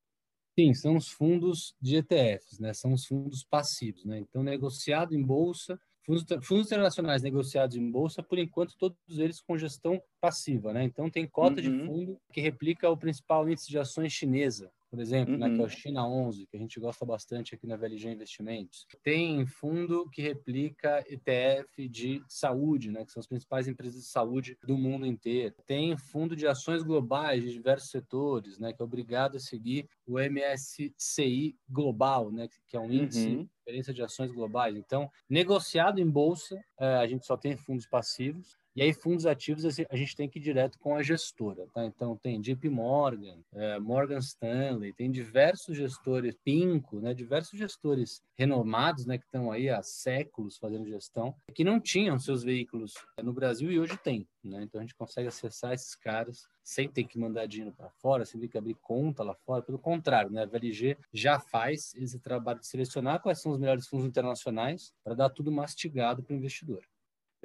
Sim, 0.59 0.75
são 0.75 0.97
os 0.97 1.09
fundos 1.09 1.75
de 1.81 1.97
ETFs, 1.97 2.59
né? 2.59 2.73
São 2.75 2.93
os 2.93 3.07
fundos 3.07 3.45
passivos, 3.49 4.05
né? 4.05 4.19
Então, 4.19 4.43
negociado 4.43 5.15
em 5.15 5.23
bolsa, 5.23 5.79
fundos, 6.05 6.25
fundos 6.43 6.67
internacionais 6.67 7.23
negociados 7.23 7.77
em 7.77 7.91
bolsa, 7.91 8.23
por 8.23 8.39
enquanto, 8.39 8.75
todos 8.79 8.99
eles 9.19 9.41
com 9.41 9.57
gestão 9.57 10.01
passiva, 10.21 10.73
né? 10.73 10.85
Então, 10.85 11.11
tem 11.11 11.29
cota 11.29 11.61
uhum. 11.61 11.79
de 11.79 11.87
fundo 11.87 12.21
que 12.33 12.41
replica 12.41 12.91
o 12.91 12.97
principal 12.97 13.49
índice 13.49 13.71
de 13.71 13.79
ações 13.79 14.13
chinesa, 14.13 14.71
por 14.91 15.01
exemplo, 15.01 15.35
uhum. 15.35 15.41
né, 15.41 15.49
que 15.49 15.55
é 15.55 15.59
o 15.59 15.63
uhum. 15.63 15.69
China 15.69 16.07
11, 16.07 16.47
que 16.47 16.57
a 16.57 16.61
gente 16.61 16.81
gosta 16.81 17.07
bastante 17.07 17.55
aqui 17.55 17.67
na 17.67 17.77
VLG 17.77 18.11
Investimentos. 18.11 18.87
Tem 19.05 19.47
fundo 19.47 20.11
que 20.11 20.21
replica 20.21 21.05
ETF 21.09 21.89
de 21.89 22.23
saúde, 22.29 22.91
né, 22.91 23.05
que 23.05 23.13
são 23.13 23.21
as 23.21 23.27
principais 23.27 23.69
empresas 23.69 24.03
de 24.03 24.09
saúde 24.09 24.59
do 24.65 24.77
mundo 24.77 25.07
inteiro. 25.07 25.55
Tem 25.65 25.97
fundo 25.97 26.35
de 26.35 26.47
ações 26.47 26.83
globais 26.83 27.45
de 27.45 27.53
diversos 27.53 27.91
setores, 27.91 28.59
né, 28.59 28.73
que 28.73 28.83
é 28.83 28.85
obrigado 28.85 29.37
a 29.37 29.41
seguir 29.41 29.89
o 30.05 30.19
MSCI 30.19 31.57
Global, 31.69 32.33
né, 32.33 32.49
que 32.67 32.77
é 32.77 32.81
um 32.81 32.91
índice 32.91 33.29
uhum. 33.29 33.43
de 33.45 33.51
referência 33.59 33.95
de 33.95 34.03
ações 34.03 34.33
globais. 34.33 34.77
Então, 34.77 35.09
negociado 35.29 36.01
em 36.01 36.11
bolsa, 36.11 36.61
é, 36.81 36.97
a 36.97 37.07
gente 37.07 37.25
só 37.25 37.37
tem 37.37 37.57
fundos 37.57 37.87
passivos. 37.87 38.59
E 38.77 38.83
aí, 38.83 38.93
fundos 38.93 39.27
ativos, 39.27 39.65
a 39.65 39.97
gente 39.97 40.15
tem 40.15 40.29
que 40.29 40.39
ir 40.39 40.43
direto 40.43 40.79
com 40.79 40.95
a 40.95 41.03
gestora, 41.03 41.67
tá? 41.75 41.85
Então, 41.85 42.17
tem 42.17 42.41
JP 42.41 42.69
Morgan, 42.69 43.39
é, 43.53 43.81
Morgan 43.81 44.19
Stanley, 44.19 44.93
tem 44.93 45.11
diversos 45.11 45.77
gestores, 45.77 46.37
Pinco, 46.45 47.01
né? 47.01 47.13
Diversos 47.13 47.59
gestores 47.59 48.23
renomados, 48.39 49.07
né? 49.07 49.19
Que 49.19 49.25
estão 49.25 49.51
aí 49.51 49.69
há 49.69 49.83
séculos 49.83 50.57
fazendo 50.57 50.89
gestão, 50.89 51.35
que 51.53 51.65
não 51.65 51.81
tinham 51.81 52.17
seus 52.17 52.45
veículos 52.45 52.95
no 53.21 53.33
Brasil 53.33 53.73
e 53.73 53.81
hoje 53.81 53.97
tem, 53.97 54.25
né? 54.43 54.63
Então, 54.63 54.81
a 54.81 54.85
gente 54.85 54.95
consegue 54.95 55.27
acessar 55.27 55.73
esses 55.73 55.97
caras 55.97 56.47
sem 56.63 56.89
ter 56.89 57.03
que 57.03 57.19
mandar 57.19 57.47
dinheiro 57.47 57.75
para 57.77 57.91
fora, 57.91 58.25
sem 58.25 58.41
ter 58.41 58.47
que 58.47 58.57
abrir 58.57 58.75
conta 58.75 59.25
lá 59.25 59.35
fora. 59.35 59.63
Pelo 59.63 59.81
contrário, 59.81 60.31
né? 60.31 60.43
A 60.43 60.47
VLG 60.47 60.97
já 61.13 61.41
faz 61.41 61.93
esse 61.97 62.21
trabalho 62.21 62.61
de 62.61 62.69
selecionar 62.69 63.21
quais 63.21 63.43
são 63.43 63.51
os 63.51 63.59
melhores 63.59 63.89
fundos 63.89 64.07
internacionais 64.07 64.93
para 65.03 65.15
dar 65.15 65.31
tudo 65.31 65.51
mastigado 65.51 66.23
para 66.23 66.35
o 66.35 66.37
investidor. 66.37 66.85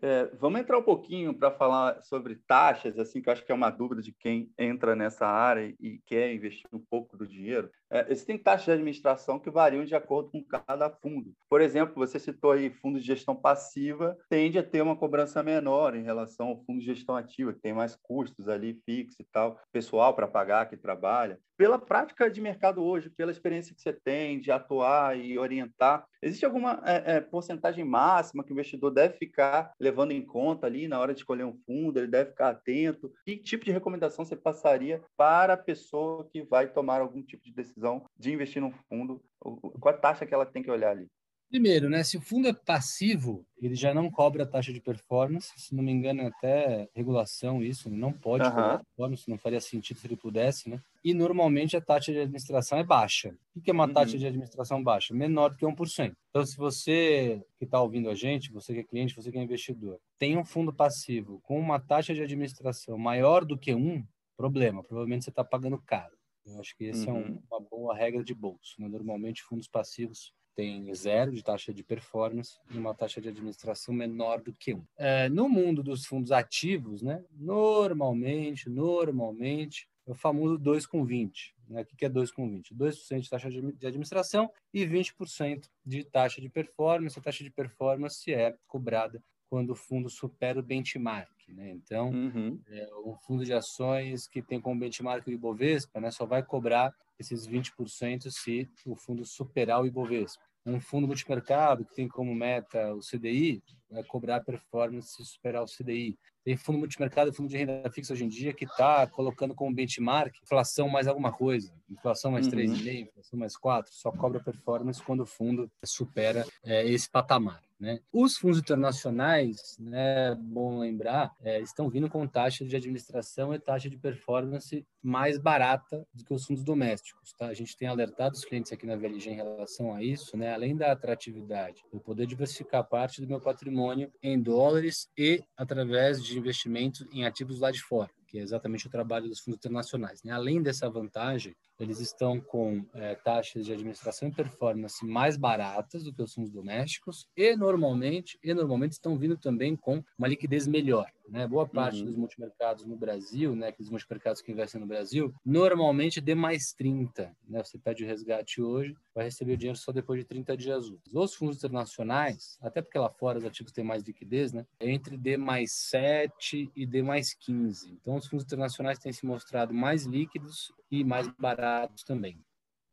É, 0.07 0.29
vamos 0.39 0.61
entrar 0.61 0.77
um 0.77 0.83
pouquinho 0.83 1.33
para 1.33 1.49
falar 1.49 1.99
sobre 2.03 2.35
taxas, 2.35 2.99
assim, 2.99 3.23
que 3.23 3.27
eu 3.27 3.33
acho 3.33 3.43
que 3.43 3.51
é 3.51 3.55
uma 3.55 3.71
dúvida 3.71 4.03
de 4.03 4.11
quem 4.11 4.53
entra 4.55 4.95
nessa 4.95 5.25
área 5.25 5.75
e 5.79 5.97
quer 6.05 6.31
investir 6.31 6.67
um 6.71 6.79
pouco 6.79 7.17
do 7.17 7.25
dinheiro. 7.25 7.71
É, 7.95 8.05
existem 8.09 8.37
taxas 8.37 8.65
de 8.65 8.71
administração 8.71 9.39
que 9.39 9.49
variam 9.49 9.85
de 9.85 9.95
acordo 9.95 10.29
com 10.29 10.43
cada 10.43 10.89
fundo. 10.89 11.33
Por 11.49 11.61
exemplo, 11.61 11.95
você 11.95 12.19
citou 12.19 12.51
aí 12.51 12.69
fundo 12.69 12.99
de 12.99 13.05
gestão 13.05 13.33
passiva, 13.33 14.17
tende 14.29 14.59
a 14.59 14.63
ter 14.63 14.81
uma 14.81 14.97
cobrança 14.97 15.41
menor 15.41 15.95
em 15.95 16.03
relação 16.03 16.47
ao 16.47 16.63
fundo 16.65 16.79
de 16.79 16.85
gestão 16.85 17.15
ativa, 17.15 17.53
que 17.53 17.61
tem 17.61 17.73
mais 17.73 17.95
custos 17.95 18.49
ali 18.49 18.81
fixos 18.85 19.19
e 19.19 19.23
tal, 19.23 19.57
pessoal 19.71 20.13
para 20.13 20.27
pagar 20.27 20.69
que 20.69 20.75
trabalha. 20.75 21.39
Pela 21.57 21.79
prática 21.79 22.29
de 22.29 22.41
mercado 22.41 22.83
hoje, 22.83 23.09
pela 23.09 23.31
experiência 23.31 23.73
que 23.73 23.81
você 23.81 23.93
tem 23.93 24.41
de 24.41 24.51
atuar 24.51 25.17
e 25.17 25.37
orientar, 25.39 26.05
existe 26.21 26.45
alguma 26.45 26.81
é, 26.85 27.15
é, 27.15 27.21
porcentagem 27.21 27.85
máxima 27.85 28.43
que 28.43 28.51
o 28.51 28.53
investidor 28.53 28.91
deve 28.91 29.17
ficar 29.17 29.71
levando 29.79 30.11
em 30.11 30.25
conta 30.25 30.67
ali 30.67 30.85
na 30.85 30.99
hora 30.99 31.13
de 31.13 31.21
escolher 31.21 31.45
um 31.45 31.57
fundo? 31.65 31.97
Ele 31.97 32.07
deve 32.07 32.31
ficar 32.31 32.49
atento? 32.49 33.09
Que 33.23 33.37
tipo 33.37 33.63
de 33.63 33.71
recomendação 33.71 34.25
você 34.25 34.35
passaria 34.35 35.01
para 35.15 35.53
a 35.53 35.57
pessoa 35.57 36.27
que 36.29 36.43
vai 36.43 36.67
tomar 36.67 36.99
algum 36.99 37.23
tipo 37.23 37.43
de 37.45 37.53
decisão 37.53 37.84
de 38.17 38.33
investir 38.33 38.61
num 38.61 38.71
fundo? 38.89 39.21
Qual 39.39 39.93
a 39.93 39.97
taxa 39.97 40.25
que 40.25 40.33
ela 40.33 40.45
tem 40.45 40.63
que 40.63 40.71
olhar 40.71 40.91
ali? 40.91 41.07
Primeiro, 41.49 41.89
né, 41.89 42.03
se 42.03 42.17
o 42.17 42.21
fundo 42.21 42.47
é 42.47 42.53
passivo, 42.53 43.45
ele 43.61 43.75
já 43.75 43.93
não 43.93 44.09
cobra 44.09 44.43
a 44.43 44.47
taxa 44.47 44.73
de 44.73 44.81
performance, 44.81 45.53
se 45.55 45.75
não 45.75 45.83
me 45.83 45.91
engano, 45.91 46.23
é 46.23 46.27
até 46.27 46.89
regulação 46.93 47.63
isso, 47.63 47.89
não 47.89 48.11
pode 48.11 48.43
uhum. 48.43 48.49
cobrar 48.49 48.79
performance, 48.79 49.29
não 49.29 49.37
faria 49.37 49.61
sentido 49.61 49.97
se 49.97 50.07
ele 50.07 50.17
pudesse, 50.17 50.69
né? 50.69 50.81
E 51.03 51.13
normalmente 51.13 51.77
a 51.77 51.81
taxa 51.81 52.11
de 52.11 52.19
administração 52.19 52.79
é 52.79 52.83
baixa. 52.83 53.33
O 53.55 53.61
que 53.61 53.69
é 53.69 53.73
uma 53.73 53.85
uhum. 53.85 53.93
taxa 53.93 54.17
de 54.17 54.25
administração 54.25 54.83
baixa? 54.83 55.13
Menor 55.13 55.51
do 55.51 55.57
que 55.57 55.65
1%. 55.65 56.13
Então, 56.29 56.45
se 56.45 56.57
você 56.57 57.41
que 57.59 57.65
está 57.65 57.79
ouvindo 57.79 58.09
a 58.09 58.15
gente, 58.15 58.51
você 58.51 58.73
que 58.73 58.79
é 58.79 58.83
cliente, 58.83 59.15
você 59.15 59.31
que 59.31 59.37
é 59.37 59.41
investidor, 59.41 59.99
tem 60.17 60.37
um 60.37 60.43
fundo 60.43 60.73
passivo 60.73 61.39
com 61.43 61.59
uma 61.59 61.79
taxa 61.79 62.13
de 62.13 62.23
administração 62.23 62.97
maior 62.97 63.45
do 63.45 63.57
que 63.57 63.73
1, 63.73 64.03
problema, 64.35 64.83
provavelmente 64.83 65.23
você 65.23 65.29
está 65.29 65.43
pagando 65.43 65.77
caro. 65.77 66.15
Eu 66.45 66.59
acho 66.59 66.75
que 66.75 66.89
essa 66.89 67.11
uhum. 67.11 67.17
é 67.17 67.21
um, 67.21 67.43
uma 67.49 67.59
boa 67.59 67.95
regra 67.95 68.23
de 68.23 68.33
bolso. 68.33 68.75
Né? 68.79 68.87
Normalmente, 68.87 69.43
fundos 69.43 69.67
passivos 69.67 70.33
tem 70.55 70.93
zero 70.93 71.31
de 71.33 71.43
taxa 71.43 71.73
de 71.73 71.83
performance 71.83 72.57
e 72.71 72.77
uma 72.77 72.95
taxa 72.95 73.19
de 73.19 73.27
administração 73.27 73.93
menor 73.93 74.41
do 74.41 74.53
que 74.53 74.73
um. 74.73 74.83
É, 74.97 75.27
no 75.27 75.49
mundo 75.49 75.83
dos 75.83 76.05
fundos 76.05 76.31
ativos, 76.31 77.01
né, 77.01 77.23
normalmente, 77.31 78.69
normalmente, 78.69 79.89
é 80.07 80.11
o 80.11 80.15
famoso 80.15 80.57
2 80.57 80.85
com 80.85 81.03
20. 81.03 81.55
Né? 81.67 81.81
O 81.81 81.85
que 81.85 82.05
é 82.05 82.09
2 82.09 82.31
com 82.31 82.49
20? 82.49 82.73
2% 82.73 83.19
de 83.19 83.29
taxa 83.29 83.49
de 83.49 83.87
administração 83.87 84.49
e 84.73 84.85
20% 84.85 85.67
de 85.85 86.03
taxa 86.05 86.39
de 86.39 86.47
performance. 86.47 87.19
A 87.19 87.21
taxa 87.21 87.43
de 87.43 87.49
performance 87.49 88.31
é 88.31 88.55
cobrada 88.67 89.21
quando 89.55 89.69
o 89.69 89.75
fundo 89.75 90.09
supera 90.09 90.59
o 90.59 90.61
benchmark. 90.61 91.31
Né? 91.47 91.71
Então, 91.71 92.09
uhum. 92.09 92.59
é, 92.67 92.89
um 93.05 93.15
fundo 93.15 93.45
de 93.45 93.53
ações 93.53 94.27
que 94.27 94.41
tem 94.41 94.59
como 94.59 94.77
benchmark 94.77 95.25
o 95.25 95.31
Ibovespa 95.31 96.01
né, 96.01 96.11
só 96.11 96.25
vai 96.25 96.43
cobrar 96.43 96.93
esses 97.17 97.47
20% 97.47 98.29
se 98.31 98.69
o 98.85 98.97
fundo 98.97 99.23
superar 99.23 99.81
o 99.81 99.85
Ibovespa. 99.85 100.43
Um 100.65 100.81
fundo 100.81 101.07
multimercado 101.07 101.85
que 101.85 101.95
tem 101.95 102.05
como 102.05 102.35
meta 102.35 102.93
o 102.93 102.99
CDI 102.99 103.63
vai 103.89 104.03
cobrar 104.03 104.41
performance 104.41 105.15
se 105.15 105.23
superar 105.23 105.63
o 105.63 105.67
CDI. 105.67 106.19
Tem 106.43 106.57
fundo 106.57 106.77
multimercado, 106.77 107.31
fundo 107.31 107.47
de 107.47 107.55
renda 107.55 107.89
fixa 107.89 108.11
hoje 108.11 108.25
em 108.25 108.27
dia 108.27 108.51
que 108.51 108.65
está 108.65 109.07
colocando 109.07 109.55
como 109.55 109.73
benchmark 109.73 110.35
inflação 110.43 110.89
mais 110.89 111.07
alguma 111.07 111.31
coisa, 111.31 111.73
inflação 111.89 112.31
mais 112.31 112.45
uhum. 112.47 112.55
3,5, 112.55 113.07
inflação 113.07 113.39
mais 113.39 113.55
4, 113.55 113.93
só 113.93 114.11
cobra 114.11 114.43
performance 114.43 115.01
quando 115.01 115.21
o 115.21 115.25
fundo 115.25 115.71
supera 115.85 116.45
é, 116.61 116.85
esse 116.85 117.09
patamar. 117.09 117.64
Né? 117.79 117.99
Os 118.11 118.37
fundos 118.37 118.59
internacionais, 118.59 119.77
né, 119.79 120.33
bom 120.35 120.79
lembrar, 120.79 121.35
é, 121.41 121.59
estão 121.59 121.89
vindo 121.89 122.09
com 122.09 122.25
taxa 122.25 122.65
de 122.65 122.75
administração 122.75 123.53
e 123.53 123.59
taxa 123.59 123.89
de 123.89 123.97
performance 123.97 124.85
mais 125.03 125.37
barata 125.37 126.07
do 126.13 126.23
que 126.23 126.33
os 126.33 126.45
fundos 126.45 126.63
domésticos. 126.63 127.33
Tá? 127.33 127.47
A 127.47 127.53
gente 127.53 127.75
tem 127.77 127.87
alertado 127.87 128.35
os 128.35 128.45
clientes 128.45 128.71
aqui 128.71 128.85
na 128.85 128.95
VLG 128.95 129.29
em 129.29 129.35
relação 129.35 129.93
a 129.93 130.01
isso, 130.01 130.37
né? 130.37 130.53
além 130.53 130.75
da 130.75 130.91
atratividade, 130.91 131.83
eu 131.91 131.99
poder 131.99 132.25
diversificar 132.25 132.83
parte 132.87 133.21
do 133.21 133.27
meu 133.27 133.41
patrimônio 133.41 134.11
em 134.23 134.41
dólares 134.41 135.09
e 135.17 135.43
através 135.57 136.23
de 136.23 136.37
investimentos 136.37 137.05
em 137.11 137.25
ativos 137.25 137.59
lá 137.59 137.71
de 137.71 137.81
fora 137.81 138.09
que 138.35 138.39
é 138.39 138.41
exatamente 138.41 138.85
o 138.85 138.89
trabalho 138.89 139.29
dos 139.29 139.39
fundos 139.39 139.59
internacionais. 139.59 140.21
Né? 140.21 140.33
Além 140.33 140.61
dessa 140.61 140.89
vantagem, 140.89 141.55
eles 141.79 141.99
estão 141.99 142.39
com 142.39 142.85
é, 142.93 143.15
taxas 143.15 143.65
de 143.65 143.73
administração 143.73 144.29
e 144.29 144.31
performance 144.31 145.05
mais 145.05 145.37
baratas 145.37 146.03
do 146.03 146.13
que 146.13 146.21
os 146.21 146.33
fundos 146.33 146.51
domésticos 146.51 147.27
e 147.35 147.55
normalmente, 147.55 148.39
e 148.43 148.53
normalmente 148.53 148.93
estão 148.93 149.17
vindo 149.17 149.37
também 149.37 149.75
com 149.75 150.03
uma 150.17 150.27
liquidez 150.27 150.67
melhor. 150.67 151.11
Né? 151.27 151.47
Boa 151.47 151.67
parte 151.67 151.99
uhum. 151.99 152.05
dos 152.05 152.15
multimercados 152.15 152.85
no 152.85 152.95
Brasil, 152.95 153.55
né, 153.55 153.69
aqueles 153.69 153.89
multimercados 153.89 154.41
que 154.41 154.51
investem 154.51 154.79
no 154.79 154.87
Brasil, 154.87 155.33
normalmente 155.43 156.21
D 156.21 156.35
mais 156.35 156.71
30. 156.73 157.35
Né? 157.47 157.63
Você 157.63 157.79
pede 157.79 158.03
o 158.03 158.07
resgate 158.07 158.61
hoje, 158.61 158.95
vai 159.13 159.25
receber 159.25 159.53
o 159.53 159.57
dinheiro 159.57 159.77
só 159.77 159.91
depois 159.91 160.19
de 160.19 160.25
30 160.25 160.55
dias 160.55 160.87
úteis. 160.87 161.15
Os 161.15 161.35
fundos 161.35 161.57
internacionais, 161.57 162.57
até 162.61 162.81
porque 162.81 162.99
lá 162.99 163.09
fora 163.09 163.39
os 163.39 163.45
ativos 163.45 163.71
têm 163.71 163.83
mais 163.83 164.03
liquidez, 164.03 164.53
né? 164.53 164.65
é 164.79 164.89
entre 164.89 165.17
D 165.17 165.35
mais 165.35 165.71
7 165.71 166.71
e 166.75 166.85
D 166.85 167.01
mais 167.01 167.33
15. 167.33 167.97
Então, 168.01 168.15
os 168.15 168.27
fundos 168.27 168.45
internacionais 168.45 168.99
têm 168.99 169.11
se 169.11 169.25
mostrado 169.25 169.73
mais 169.73 170.05
líquidos 170.05 170.71
e 170.91 171.03
mais 171.03 171.27
baratos 171.37 172.03
também. 172.03 172.43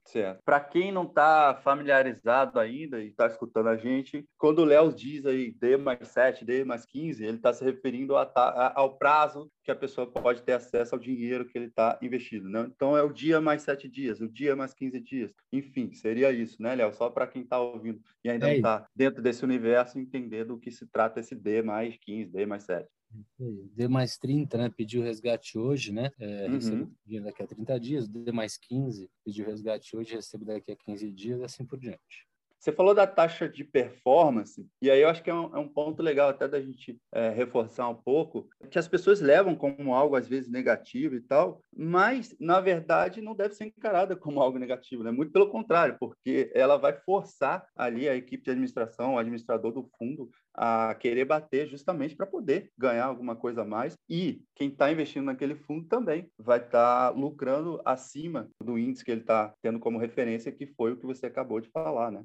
Certo. 0.05 0.43
Para 0.45 0.61
quem 0.61 0.91
não 0.91 1.05
está 1.05 1.55
familiarizado 1.63 2.59
ainda 2.59 3.03
e 3.03 3.09
está 3.09 3.27
escutando 3.27 3.69
a 3.69 3.77
gente, 3.77 4.25
quando 4.37 4.61
o 4.61 4.65
Léo 4.65 4.93
diz 4.93 5.25
aí 5.25 5.53
D 5.53 5.77
mais 5.77 6.09
7, 6.09 6.45
D 6.45 6.65
mais 6.65 6.85
15, 6.85 7.25
ele 7.25 7.37
está 7.37 7.53
se 7.53 7.65
referindo 7.65 8.17
a, 8.17 8.23
a, 8.23 8.81
ao 8.81 8.99
prazo 8.99 9.51
que 9.63 9.71
a 9.71 9.77
pessoa 9.77 10.11
pode 10.11 10.43
ter 10.43 10.53
acesso 10.53 10.95
ao 10.95 11.01
dinheiro 11.01 11.47
que 11.47 11.57
ele 11.57 11.67
está 11.67 11.99
investindo. 12.03 12.49
Né? 12.49 12.69
Então, 12.75 12.97
é 12.97 13.03
o 13.03 13.13
dia 13.13 13.41
mais 13.41 13.63
7 13.63 13.89
dias, 13.89 14.21
o 14.21 14.29
dia 14.29 14.57
mais 14.57 14.75
15 14.75 15.01
dias. 15.01 15.33
Enfim, 15.53 15.93
seria 15.93 16.33
isso, 16.33 16.61
né, 16.61 16.75
Léo? 16.75 16.93
Só 16.93 17.09
para 17.09 17.27
quem 17.27 17.43
está 17.43 17.61
ouvindo 17.61 18.01
e 18.25 18.29
ainda 18.29 18.47
é 18.47 18.51
não 18.51 18.57
está 18.57 18.87
dentro 18.95 19.23
desse 19.23 19.45
universo 19.45 19.99
entender 19.99 20.45
do 20.45 20.59
que 20.59 20.71
se 20.71 20.87
trata 20.87 21.21
esse 21.21 21.35
D 21.35 21.63
mais 21.63 21.97
15, 22.01 22.31
D 22.31 22.45
mais 22.45 22.65
7. 22.65 22.89
D 23.39 23.89
mais 23.89 24.17
30, 24.17 24.59
né? 24.59 24.73
Pediu 24.75 25.03
resgate 25.03 25.59
hoje, 25.59 25.93
né? 25.93 26.11
É, 26.19 26.47
uhum. 26.47 26.53
Recebo 26.53 26.97
daqui 27.25 27.43
a 27.43 27.47
30 27.47 27.81
dias. 27.81 28.09
D 28.09 28.33
mais 28.33 28.57
15, 28.57 29.11
pediu 29.25 29.47
resgate 29.47 29.97
hoje, 29.97 30.15
recebo 30.15 30.45
daqui 30.45 30.73
a 30.73 30.77
15 30.77 31.11
dias, 31.13 31.41
assim 31.43 31.65
por 31.65 31.79
diante. 31.79 32.27
Você 32.63 32.71
falou 32.71 32.95
da 32.95 33.09
taxa 33.09 33.49
de 33.49 33.65
performance, 33.65 34.65
e 34.81 34.89
aí 34.89 35.01
eu 35.01 35.09
acho 35.09 35.21
que 35.21 35.29
é 35.29 35.35
um, 35.35 35.57
é 35.57 35.59
um 35.59 35.67
ponto 35.67 36.01
legal 36.01 36.29
até 36.29 36.47
da 36.47 36.61
gente 36.61 36.97
é, 37.13 37.29
reforçar 37.29 37.89
um 37.89 37.95
pouco, 37.97 38.49
que 38.71 38.79
as 38.79 38.87
pessoas 38.87 39.21
levam 39.21 39.57
como 39.57 39.93
algo 39.93 40.15
às 40.15 40.29
vezes 40.29 40.49
negativo 40.49 41.17
e 41.17 41.21
tal, 41.21 41.61
mas 41.77 42.33
na 42.39 42.61
verdade 42.61 43.21
não 43.21 43.35
deve 43.35 43.55
ser 43.55 43.65
encarada 43.65 44.15
como 44.15 44.41
algo 44.41 44.61
negativo, 44.61 45.03
né? 45.03 45.11
Muito 45.11 45.33
pelo 45.33 45.51
contrário, 45.51 45.97
porque 45.99 46.53
ela 46.55 46.77
vai 46.77 46.93
forçar 46.93 47.67
ali 47.75 48.09
a 48.09 48.15
equipe 48.15 48.45
de 48.45 48.53
administração, 48.53 49.15
o 49.15 49.19
administrador 49.19 49.73
do 49.73 49.91
fundo, 49.99 50.31
a 50.55 50.95
querer 50.95 51.25
bater 51.25 51.67
justamente 51.67 52.15
para 52.15 52.27
poder 52.27 52.71
ganhar 52.77 53.07
alguma 53.07 53.35
coisa 53.35 53.63
a 53.63 53.65
mais. 53.65 53.95
E 54.09 54.43
quem 54.55 54.69
está 54.69 54.91
investindo 54.91 55.25
naquele 55.25 55.55
fundo 55.55 55.87
também 55.89 56.29
vai 56.39 56.59
estar 56.59 56.71
tá 56.71 57.11
lucrando 57.11 57.81
acima 57.85 58.49
do 58.63 58.79
índice 58.79 59.05
que 59.05 59.11
ele 59.11 59.23
está 59.23 59.55
tendo 59.63 59.79
como 59.79 59.99
referência, 59.99 60.53
que 60.53 60.67
foi 60.67 60.93
o 60.93 60.97
que 60.97 61.07
você 61.07 61.27
acabou 61.27 61.61
de 61.61 61.71
falar, 61.71 62.11
né? 62.11 62.23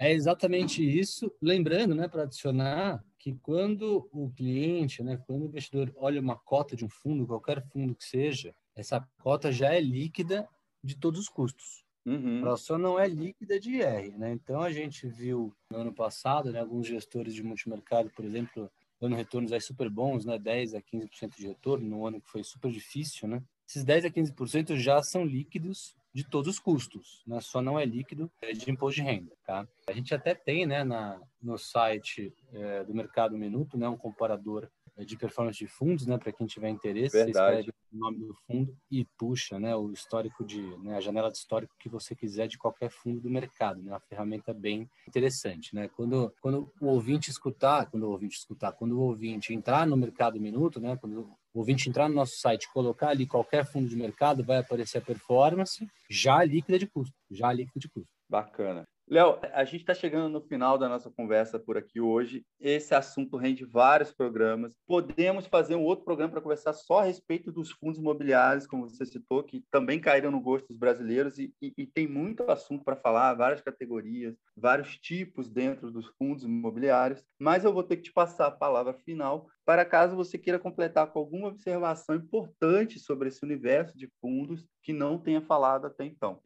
É 0.00 0.12
exatamente 0.12 0.82
isso. 0.82 1.32
Lembrando, 1.42 1.94
né, 1.94 2.06
para 2.06 2.22
adicionar, 2.22 3.04
que 3.18 3.34
quando 3.42 4.08
o 4.12 4.30
cliente, 4.30 5.02
né, 5.02 5.20
quando 5.26 5.42
o 5.42 5.46
investidor 5.46 5.92
olha 5.96 6.20
uma 6.20 6.36
cota 6.36 6.76
de 6.76 6.84
um 6.84 6.88
fundo, 6.88 7.26
qualquer 7.26 7.66
fundo 7.72 7.96
que 7.96 8.04
seja, 8.04 8.54
essa 8.76 9.04
cota 9.20 9.50
já 9.50 9.74
é 9.74 9.80
líquida 9.80 10.48
de 10.84 10.96
todos 10.96 11.18
os 11.18 11.28
custos. 11.28 11.84
Uhum. 12.08 12.40
Ela 12.40 12.56
só 12.56 12.78
não 12.78 12.98
é 12.98 13.06
líquida 13.06 13.60
de 13.60 13.76
IR, 13.76 14.16
né? 14.18 14.32
Então 14.32 14.62
a 14.62 14.72
gente 14.72 15.06
viu 15.06 15.54
no 15.70 15.78
ano 15.78 15.92
passado, 15.92 16.50
né, 16.50 16.60
alguns 16.60 16.86
gestores 16.86 17.34
de 17.34 17.42
multimercado, 17.42 18.10
por 18.10 18.24
exemplo, 18.24 18.70
dando 19.00 19.14
retornos 19.14 19.52
aí 19.52 19.60
super 19.60 19.90
bons, 19.90 20.24
né, 20.24 20.38
10 20.38 20.74
a 20.74 20.80
15% 20.80 21.36
de 21.36 21.46
retorno, 21.46 21.86
num 21.86 22.06
ano 22.06 22.20
que 22.20 22.30
foi 22.30 22.42
super 22.42 22.70
difícil, 22.70 23.28
né? 23.28 23.42
Esses 23.68 23.84
10 23.84 24.06
a 24.06 24.10
15% 24.10 24.76
já 24.76 25.02
são 25.02 25.26
líquidos 25.26 25.94
de 26.14 26.24
todos 26.24 26.54
os 26.54 26.58
custos, 26.58 27.22
né? 27.26 27.38
só 27.40 27.60
não 27.60 27.78
é 27.78 27.84
líquido 27.84 28.30
é 28.40 28.52
de 28.52 28.70
imposto 28.70 28.96
de 28.96 29.06
renda. 29.06 29.32
Tá? 29.44 29.68
A 29.86 29.92
gente 29.92 30.14
até 30.14 30.34
tem 30.34 30.66
né, 30.66 30.82
na, 30.82 31.20
no 31.40 31.58
site 31.58 32.34
é, 32.52 32.82
do 32.82 32.94
Mercado 32.94 33.36
Minuto 33.36 33.76
né, 33.76 33.86
um 33.88 33.96
comparador 33.96 34.68
de 35.04 35.16
performance 35.16 35.58
de 35.58 35.66
fundos, 35.66 36.06
né, 36.06 36.18
para 36.18 36.32
quem 36.32 36.46
tiver 36.46 36.68
interesse, 36.68 37.16
Verdade. 37.16 37.32
você 37.32 37.60
escreve 37.60 37.78
o 37.92 37.98
nome 37.98 38.18
do 38.18 38.34
fundo 38.46 38.76
e 38.90 39.04
puxa, 39.16 39.58
né, 39.58 39.74
o 39.74 39.92
histórico 39.92 40.44
de, 40.44 40.60
né, 40.78 40.96
a 40.96 41.00
janela 41.00 41.30
de 41.30 41.38
histórico 41.38 41.74
que 41.78 41.88
você 41.88 42.14
quiser 42.14 42.48
de 42.48 42.58
qualquer 42.58 42.90
fundo 42.90 43.20
do 43.20 43.30
mercado, 43.30 43.82
né, 43.82 43.92
uma 43.92 44.00
ferramenta 44.00 44.52
bem 44.52 44.88
interessante, 45.06 45.74
né? 45.74 45.88
Quando 45.88 46.32
quando 46.40 46.72
o 46.80 46.86
ouvinte 46.86 47.30
escutar, 47.30 47.90
quando 47.90 48.04
o 48.04 48.10
ouvinte 48.10 48.36
escutar, 48.36 48.72
quando 48.72 48.92
o 48.92 49.02
ouvinte 49.02 49.54
entrar 49.54 49.86
no 49.86 49.96
Mercado 49.96 50.40
Minuto, 50.40 50.80
né, 50.80 50.96
quando 50.96 51.20
o 51.54 51.58
ouvinte 51.58 51.88
entrar 51.88 52.08
no 52.08 52.14
nosso 52.14 52.36
site, 52.36 52.70
colocar 52.72 53.08
ali 53.08 53.26
qualquer 53.26 53.64
fundo 53.64 53.88
de 53.88 53.96
mercado, 53.96 54.44
vai 54.44 54.58
aparecer 54.58 54.98
a 54.98 55.02
performance 55.02 55.86
já 56.10 56.42
líquida 56.44 56.78
de 56.78 56.86
custo, 56.86 57.14
já 57.30 57.52
líquida 57.52 57.80
de 57.80 57.88
custo. 57.88 58.10
Bacana. 58.28 58.86
Léo, 59.10 59.38
a 59.54 59.64
gente 59.64 59.80
está 59.80 59.94
chegando 59.94 60.28
no 60.28 60.42
final 60.42 60.76
da 60.76 60.86
nossa 60.86 61.10
conversa 61.10 61.58
por 61.58 61.78
aqui 61.78 61.98
hoje. 61.98 62.44
Esse 62.60 62.94
assunto 62.94 63.38
rende 63.38 63.64
vários 63.64 64.12
programas. 64.12 64.74
Podemos 64.86 65.46
fazer 65.46 65.76
um 65.76 65.82
outro 65.82 66.04
programa 66.04 66.32
para 66.32 66.42
conversar 66.42 66.74
só 66.74 66.98
a 66.98 67.04
respeito 67.04 67.50
dos 67.50 67.70
fundos 67.70 67.98
imobiliários, 67.98 68.66
como 68.66 68.86
você 68.86 69.06
citou, 69.06 69.42
que 69.42 69.64
também 69.70 69.98
caíram 69.98 70.30
no 70.30 70.42
gosto 70.42 70.68
dos 70.68 70.76
brasileiros 70.76 71.38
e, 71.38 71.54
e, 71.62 71.72
e 71.78 71.86
tem 71.86 72.06
muito 72.06 72.42
assunto 72.50 72.84
para 72.84 72.96
falar, 72.96 73.32
várias 73.32 73.62
categorias, 73.62 74.36
vários 74.54 74.98
tipos 74.98 75.48
dentro 75.48 75.90
dos 75.90 76.06
fundos 76.18 76.44
imobiliários. 76.44 77.24
Mas 77.38 77.64
eu 77.64 77.72
vou 77.72 77.82
ter 77.82 77.96
que 77.96 78.02
te 78.02 78.12
passar 78.12 78.48
a 78.48 78.50
palavra 78.50 78.92
final 78.92 79.48
para 79.64 79.86
caso 79.86 80.16
você 80.16 80.36
queira 80.36 80.58
completar 80.58 81.06
com 81.10 81.18
alguma 81.18 81.48
observação 81.48 82.14
importante 82.14 82.98
sobre 82.98 83.28
esse 83.28 83.42
universo 83.42 83.96
de 83.96 84.10
fundos 84.20 84.66
que 84.82 84.92
não 84.92 85.18
tenha 85.18 85.40
falado 85.40 85.86
até 85.86 86.04
então. 86.04 86.42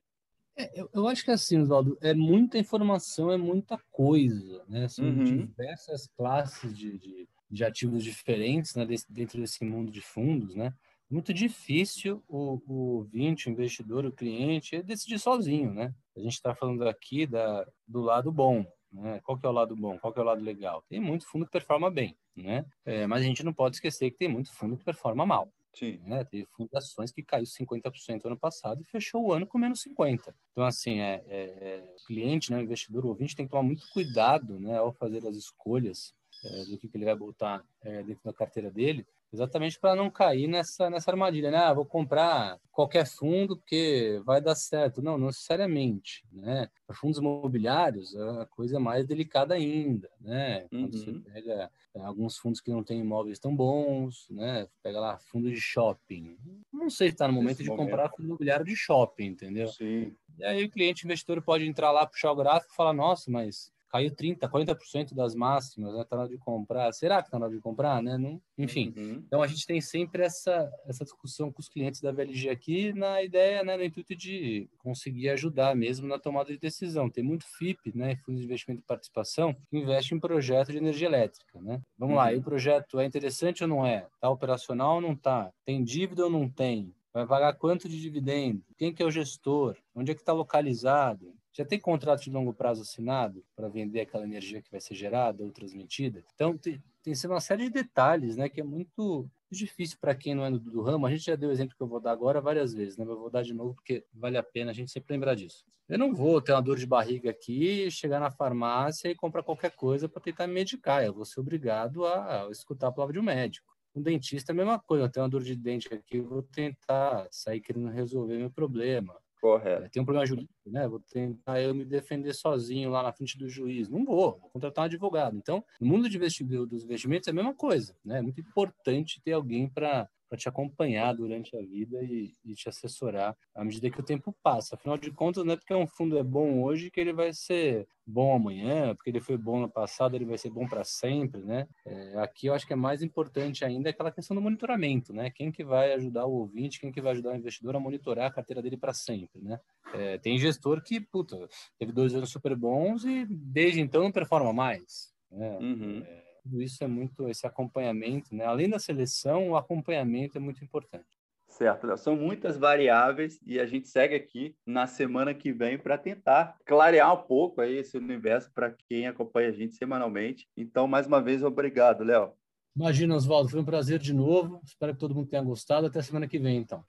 É, 0.56 0.80
eu, 0.80 0.88
eu, 0.92 1.08
acho 1.08 1.24
que 1.24 1.30
assim, 1.30 1.58
Oswaldo, 1.58 1.96
é 2.00 2.12
muita 2.12 2.58
informação, 2.58 3.32
é 3.32 3.36
muita 3.38 3.78
coisa, 3.90 4.62
né? 4.68 4.86
São 4.88 5.04
uhum. 5.04 5.24
diversas 5.24 6.06
classes 6.08 6.76
de, 6.76 6.98
de, 6.98 7.28
de, 7.50 7.64
ativos 7.64 8.04
diferentes 8.04 8.74
né? 8.74 8.86
Dentro 9.08 9.40
desse 9.40 9.64
mundo 9.64 9.90
de 9.90 10.00
fundos, 10.00 10.54
né? 10.54 10.74
Muito 11.10 11.32
difícil 11.32 12.22
o, 12.28 12.60
o 12.66 13.04
vinte, 13.04 13.48
o 13.48 13.50
investidor, 13.50 14.04
o 14.04 14.12
cliente 14.12 14.82
decidir 14.82 15.18
sozinho, 15.18 15.72
né? 15.72 15.94
A 16.16 16.20
gente 16.20 16.34
está 16.34 16.54
falando 16.54 16.86
aqui 16.86 17.26
da, 17.26 17.66
do 17.86 18.00
lado 18.00 18.30
bom, 18.30 18.66
né? 18.92 19.20
Qual 19.24 19.38
que 19.38 19.46
é 19.46 19.48
o 19.48 19.52
lado 19.52 19.74
bom? 19.74 19.98
Qual 19.98 20.12
que 20.12 20.18
é 20.18 20.22
o 20.22 20.26
lado 20.26 20.42
legal? 20.42 20.84
Tem 20.88 21.00
muito 21.00 21.26
fundo 21.26 21.46
que 21.46 21.52
performa 21.52 21.90
bem, 21.90 22.14
né? 22.36 22.66
É, 22.84 23.06
mas 23.06 23.22
a 23.22 23.24
gente 23.24 23.42
não 23.42 23.54
pode 23.54 23.76
esquecer 23.76 24.10
que 24.10 24.18
tem 24.18 24.28
muito 24.28 24.52
fundo 24.52 24.76
que 24.76 24.84
performa 24.84 25.24
mal. 25.24 25.50
Sim. 25.74 25.98
Né? 26.04 26.24
Teve 26.24 26.46
fundações 26.46 27.10
que 27.10 27.22
caiu 27.22 27.44
50% 27.44 28.26
ano 28.26 28.38
passado 28.38 28.82
e 28.82 28.84
fechou 28.84 29.24
o 29.24 29.32
ano 29.32 29.46
com 29.46 29.58
menos 29.58 29.82
50%. 29.82 30.34
Então, 30.52 30.64
assim, 30.64 31.00
é, 31.00 31.24
é, 31.26 31.40
é 31.40 31.94
cliente, 32.06 32.52
né, 32.52 32.62
investidor, 32.62 33.06
ouvinte 33.06 33.34
tem 33.34 33.46
que 33.46 33.50
tomar 33.50 33.62
muito 33.62 33.88
cuidado 33.92 34.60
né, 34.60 34.76
ao 34.76 34.92
fazer 34.92 35.26
as 35.26 35.36
escolhas 35.36 36.14
é, 36.44 36.64
do 36.64 36.78
que, 36.78 36.88
que, 36.88 36.96
ele 36.96 37.04
vai 37.04 37.16
botar 37.16 37.64
é, 37.82 38.02
dentro 38.02 38.22
da 38.24 38.32
carteira 38.32 38.70
dele, 38.70 39.06
exatamente 39.32 39.78
para 39.78 39.96
não 39.96 40.10
cair 40.10 40.46
nessa, 40.46 40.90
nessa 40.90 41.10
armadilha, 41.10 41.50
né? 41.50 41.58
Ah, 41.58 41.72
vou 41.72 41.86
comprar 41.86 42.60
qualquer 42.70 43.06
fundo 43.06 43.56
porque 43.56 44.20
vai 44.24 44.40
dar 44.40 44.54
certo. 44.54 45.00
Não, 45.00 45.16
não 45.16 45.28
necessariamente, 45.28 46.24
né? 46.30 46.68
Para 46.86 46.96
fundos 46.96 47.18
imobiliários, 47.18 48.14
a 48.16 48.46
coisa 48.46 48.76
é 48.76 48.78
mais 48.78 49.06
delicada 49.06 49.54
ainda, 49.54 50.10
né? 50.20 50.66
Quando 50.68 50.94
uhum. 50.94 51.00
você 51.00 51.12
pega 51.32 51.70
é, 51.94 52.00
alguns 52.00 52.36
fundos 52.36 52.60
que 52.60 52.70
não 52.70 52.84
têm 52.84 53.00
imóveis 53.00 53.38
tão 53.38 53.54
bons, 53.54 54.26
né? 54.30 54.68
Pega 54.82 55.00
lá 55.00 55.18
fundo 55.18 55.50
de 55.50 55.60
shopping. 55.60 56.36
Não 56.72 56.90
sei 56.90 57.08
se 57.08 57.14
está 57.14 57.26
no 57.26 57.34
momento 57.34 57.54
Esse 57.54 57.64
de 57.64 57.70
momento. 57.70 57.86
comprar 57.86 58.10
fundo 58.10 58.26
imobiliário 58.26 58.66
de 58.66 58.76
shopping, 58.76 59.26
entendeu? 59.26 59.68
Sim. 59.68 60.14
E 60.38 60.44
aí 60.44 60.64
o 60.64 60.70
cliente 60.70 61.04
investidor 61.04 61.40
pode 61.42 61.66
entrar 61.66 61.90
lá, 61.90 62.06
puxar 62.06 62.32
o 62.32 62.36
gráfico 62.36 62.72
e 62.72 62.76
falar, 62.76 62.92
nossa, 62.92 63.30
mas 63.30 63.72
caiu 63.92 64.10
30%, 64.10 64.48
40% 64.48 65.14
das 65.14 65.34
máximas, 65.34 65.94
né? 65.94 66.04
Tá 66.08 66.16
na 66.16 66.22
hora 66.22 66.30
de 66.30 66.38
comprar. 66.38 66.90
Será 66.92 67.22
que 67.22 67.30
tá 67.30 67.38
na 67.38 67.44
hora 67.44 67.54
de 67.54 67.60
comprar, 67.60 68.02
né? 68.02 68.16
Não, 68.16 68.40
enfim. 68.56 68.94
Uhum. 68.96 69.22
Então 69.26 69.42
a 69.42 69.46
gente 69.46 69.66
tem 69.66 69.82
sempre 69.82 70.22
essa, 70.22 70.72
essa 70.86 71.04
discussão 71.04 71.52
com 71.52 71.60
os 71.60 71.68
clientes 71.68 72.00
da 72.00 72.10
VLG 72.10 72.48
aqui 72.48 72.92
na 72.94 73.22
ideia, 73.22 73.62
né, 73.62 73.76
no 73.76 73.84
intuito 73.84 74.16
de 74.16 74.68
conseguir 74.78 75.28
ajudar 75.28 75.76
mesmo 75.76 76.08
na 76.08 76.18
tomada 76.18 76.50
de 76.50 76.58
decisão. 76.58 77.10
Tem 77.10 77.22
muito 77.22 77.44
FIP, 77.58 77.94
né, 77.94 78.16
Fundo 78.24 78.38
de 78.38 78.44
Investimento 78.44 78.80
e 78.82 78.86
Participação, 78.86 79.54
que 79.68 79.76
investe 79.76 80.14
em 80.14 80.20
projeto 80.20 80.72
de 80.72 80.78
energia 80.78 81.08
elétrica, 81.08 81.60
né? 81.60 81.82
Vamos 81.98 82.14
uhum. 82.14 82.20
lá, 82.20 82.32
e 82.32 82.38
o 82.38 82.42
projeto 82.42 82.98
é 82.98 83.04
interessante 83.04 83.62
ou 83.62 83.68
não 83.68 83.84
é? 83.84 84.06
Tá 84.18 84.30
operacional 84.30 84.96
ou 84.96 85.00
não 85.02 85.14
tá? 85.14 85.52
Tem 85.66 85.84
dívida 85.84 86.24
ou 86.24 86.30
não 86.30 86.48
tem? 86.48 86.94
Vai 87.12 87.26
pagar 87.26 87.52
quanto 87.54 87.90
de 87.90 88.00
dividendo? 88.00 88.62
Quem 88.78 88.92
que 88.92 89.02
é 89.02 89.06
o 89.06 89.10
gestor? 89.10 89.76
Onde 89.94 90.12
é 90.12 90.14
que 90.14 90.22
está 90.22 90.32
localizado? 90.32 91.34
Já 91.52 91.64
tem 91.64 91.78
contrato 91.78 92.22
de 92.22 92.30
longo 92.30 92.54
prazo 92.54 92.82
assinado 92.82 93.44
para 93.54 93.68
vender 93.68 94.00
aquela 94.00 94.24
energia 94.24 94.62
que 94.62 94.70
vai 94.70 94.80
ser 94.80 94.94
gerada 94.94 95.44
ou 95.44 95.50
transmitida? 95.50 96.24
Então, 96.34 96.56
tem, 96.56 96.82
tem 97.02 97.14
uma 97.26 97.40
série 97.40 97.64
de 97.64 97.70
detalhes, 97.70 98.36
né, 98.36 98.48
que 98.48 98.60
é 98.60 98.64
muito 98.64 99.28
difícil 99.50 99.98
para 100.00 100.14
quem 100.14 100.34
não 100.34 100.44
é 100.44 100.50
do, 100.50 100.58
do, 100.58 100.82
ramo. 100.82 101.06
A 101.06 101.10
gente 101.10 101.26
já 101.26 101.36
deu 101.36 101.50
o 101.50 101.52
exemplo 101.52 101.76
que 101.76 101.82
eu 101.82 101.86
vou 101.86 102.00
dar 102.00 102.12
agora 102.12 102.40
várias 102.40 102.72
vezes, 102.72 102.96
né? 102.96 103.04
Mas 103.04 103.14
eu 103.14 103.20
vou 103.20 103.30
dar 103.30 103.42
de 103.42 103.52
novo 103.52 103.74
porque 103.74 104.04
vale 104.12 104.38
a 104.38 104.42
pena 104.42 104.70
a 104.70 104.74
gente 104.74 104.90
sempre 104.90 105.14
lembrar 105.14 105.34
disso. 105.34 105.64
Eu 105.88 105.98
não 105.98 106.14
vou 106.14 106.40
ter 106.40 106.52
uma 106.52 106.62
dor 106.62 106.78
de 106.78 106.86
barriga 106.86 107.30
aqui, 107.30 107.90
chegar 107.90 108.18
na 108.18 108.30
farmácia 108.30 109.10
e 109.10 109.14
comprar 109.14 109.42
qualquer 109.42 109.72
coisa 109.72 110.08
para 110.08 110.22
tentar 110.22 110.46
me 110.46 110.54
medicar. 110.54 111.04
Eu 111.04 111.12
vou 111.12 111.24
ser 111.24 111.40
obrigado 111.40 112.06
a, 112.06 112.48
escutar 112.50 112.88
a 112.88 112.92
palavra 112.92 113.12
de 113.12 113.18
um 113.18 113.22
médico. 113.22 113.70
Um 113.94 114.00
dentista 114.00 114.52
é 114.52 114.54
a 114.54 114.56
mesma 114.56 114.78
coisa. 114.78 115.04
Eu 115.04 115.10
tenho 115.10 115.24
uma 115.24 115.30
dor 115.30 115.42
de 115.42 115.54
dente 115.54 115.92
aqui, 115.92 116.16
eu 116.16 116.26
vou 116.26 116.42
tentar 116.42 117.28
sair 117.30 117.60
querendo 117.60 117.88
resolver 117.88 118.38
meu 118.38 118.50
problema. 118.50 119.14
Correto. 119.42 119.90
Tem 119.90 120.00
um 120.00 120.04
problema 120.04 120.24
jurídico, 120.24 120.70
né? 120.70 120.86
Vou 120.86 121.00
tentar 121.00 121.60
eu 121.60 121.74
me 121.74 121.84
defender 121.84 122.32
sozinho 122.32 122.88
lá 122.90 123.02
na 123.02 123.12
frente 123.12 123.36
do 123.36 123.48
juiz. 123.48 123.88
Não 123.88 124.04
vou, 124.04 124.38
vou 124.38 124.50
contratar 124.50 124.84
um 124.84 124.86
advogado. 124.86 125.36
Então, 125.36 125.64
no 125.80 125.88
mundo 125.88 126.08
de 126.08 126.16
dos 126.16 126.84
investimentos 126.84 127.26
é 127.26 127.32
a 127.32 127.34
mesma 127.34 127.52
coisa, 127.52 127.96
né? 128.04 128.18
É 128.18 128.22
muito 128.22 128.40
importante 128.40 129.20
ter 129.20 129.32
alguém 129.32 129.68
para 129.68 130.08
para 130.32 130.38
te 130.38 130.48
acompanhar 130.48 131.12
durante 131.12 131.54
a 131.54 131.60
vida 131.60 132.02
e, 132.02 132.32
e, 132.42 132.54
te 132.54 132.66
assessorar 132.66 133.36
à 133.54 133.62
medida 133.62 133.90
que 133.90 134.00
o 134.00 134.02
tempo 134.02 134.34
passa. 134.42 134.76
Afinal 134.76 134.96
de 134.96 135.10
contas, 135.10 135.44
não 135.44 135.52
é 135.52 135.56
porque 135.56 135.74
um 135.74 135.86
fundo 135.86 136.16
é 136.16 136.22
bom 136.22 136.62
hoje 136.62 136.90
que 136.90 136.98
ele 136.98 137.12
vai 137.12 137.34
ser 137.34 137.86
bom 138.06 138.34
amanhã, 138.34 138.94
porque 138.94 139.10
ele 139.10 139.20
foi 139.20 139.36
bom 139.36 139.60
no 139.60 139.68
passado, 139.68 140.16
ele 140.16 140.24
vai 140.24 140.38
ser 140.38 140.48
bom 140.48 140.66
para 140.66 140.84
sempre, 140.84 141.42
né? 141.42 141.68
É, 141.84 142.18
aqui 142.18 142.46
eu 142.46 142.54
acho 142.54 142.66
que 142.66 142.72
é 142.72 142.76
mais 142.76 143.02
importante 143.02 143.62
ainda 143.62 143.90
aquela 143.90 144.10
questão 144.10 144.34
do 144.34 144.40
monitoramento, 144.40 145.12
né? 145.12 145.28
Quem 145.28 145.52
que 145.52 145.62
vai 145.62 145.92
ajudar 145.92 146.24
o 146.24 146.32
ouvinte, 146.32 146.80
quem 146.80 146.90
que 146.90 147.02
vai 147.02 147.12
ajudar 147.12 147.32
o 147.32 147.36
investidor 147.36 147.76
a 147.76 147.80
monitorar 147.80 148.30
a 148.30 148.32
carteira 148.32 148.62
dele 148.62 148.78
para 148.78 148.94
sempre, 148.94 149.42
né? 149.42 149.60
É, 149.92 150.16
tem 150.16 150.38
gestor 150.38 150.82
que, 150.82 150.98
puta, 150.98 151.46
teve 151.78 151.92
dois 151.92 152.14
anos 152.14 152.30
super 152.30 152.56
bons 152.56 153.04
e 153.04 153.26
desde 153.26 153.80
então 153.80 154.02
não 154.02 154.10
performa 154.10 154.50
mais. 154.50 155.12
Né? 155.30 155.58
Uhum. 155.58 156.02
É, 156.06 156.21
tudo 156.42 156.60
isso 156.60 156.82
é 156.82 156.86
muito, 156.86 157.28
esse 157.28 157.46
acompanhamento, 157.46 158.34
né? 158.34 158.44
Além 158.44 158.68
da 158.68 158.78
seleção, 158.78 159.50
o 159.50 159.56
acompanhamento 159.56 160.36
é 160.36 160.40
muito 160.40 160.62
importante. 160.64 161.06
Certo, 161.48 161.94
são 161.98 162.16
muitas 162.16 162.56
variáveis 162.56 163.38
e 163.46 163.60
a 163.60 163.66
gente 163.66 163.86
segue 163.86 164.14
aqui 164.14 164.56
na 164.66 164.86
semana 164.86 165.34
que 165.34 165.52
vem 165.52 165.78
para 165.78 165.98
tentar 165.98 166.56
clarear 166.64 167.12
um 167.12 167.26
pouco 167.26 167.60
aí 167.60 167.76
esse 167.76 167.96
universo 167.98 168.50
para 168.54 168.74
quem 168.88 169.06
acompanha 169.06 169.50
a 169.50 169.52
gente 169.52 169.74
semanalmente. 169.74 170.48
Então, 170.56 170.88
mais 170.88 171.06
uma 171.06 171.20
vez, 171.20 171.42
obrigado, 171.42 172.04
Léo. 172.04 172.32
Imagina, 172.74 173.14
Oswaldo, 173.14 173.50
foi 173.50 173.60
um 173.60 173.64
prazer 173.66 173.98
de 173.98 174.14
novo. 174.14 174.60
Espero 174.64 174.94
que 174.94 175.00
todo 175.00 175.14
mundo 175.14 175.28
tenha 175.28 175.42
gostado. 175.42 175.86
Até 175.86 176.00
semana 176.00 176.26
que 176.26 176.38
vem, 176.38 176.56
então. 176.56 176.82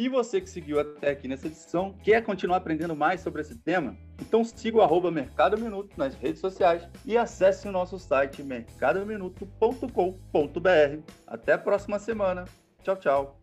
E 0.00 0.08
você 0.08 0.40
que 0.40 0.48
seguiu 0.48 0.80
até 0.80 1.10
aqui 1.10 1.28
nessa 1.28 1.46
edição, 1.46 1.94
quer 2.02 2.24
continuar 2.24 2.56
aprendendo 2.56 2.96
mais 2.96 3.20
sobre 3.20 3.42
esse 3.42 3.58
tema? 3.58 3.94
Então 4.18 4.42
siga 4.42 4.78
o 4.78 4.80
arroba 4.80 5.10
Mercado 5.10 5.58
Minuto 5.58 5.94
nas 5.98 6.14
redes 6.14 6.40
sociais 6.40 6.88
e 7.04 7.18
acesse 7.18 7.68
o 7.68 7.70
nosso 7.70 7.98
site 7.98 8.42
mercadominuto.com.br. 8.42 11.12
Até 11.26 11.52
a 11.52 11.58
próxima 11.58 11.98
semana. 11.98 12.46
Tchau, 12.82 12.96
tchau. 12.96 13.42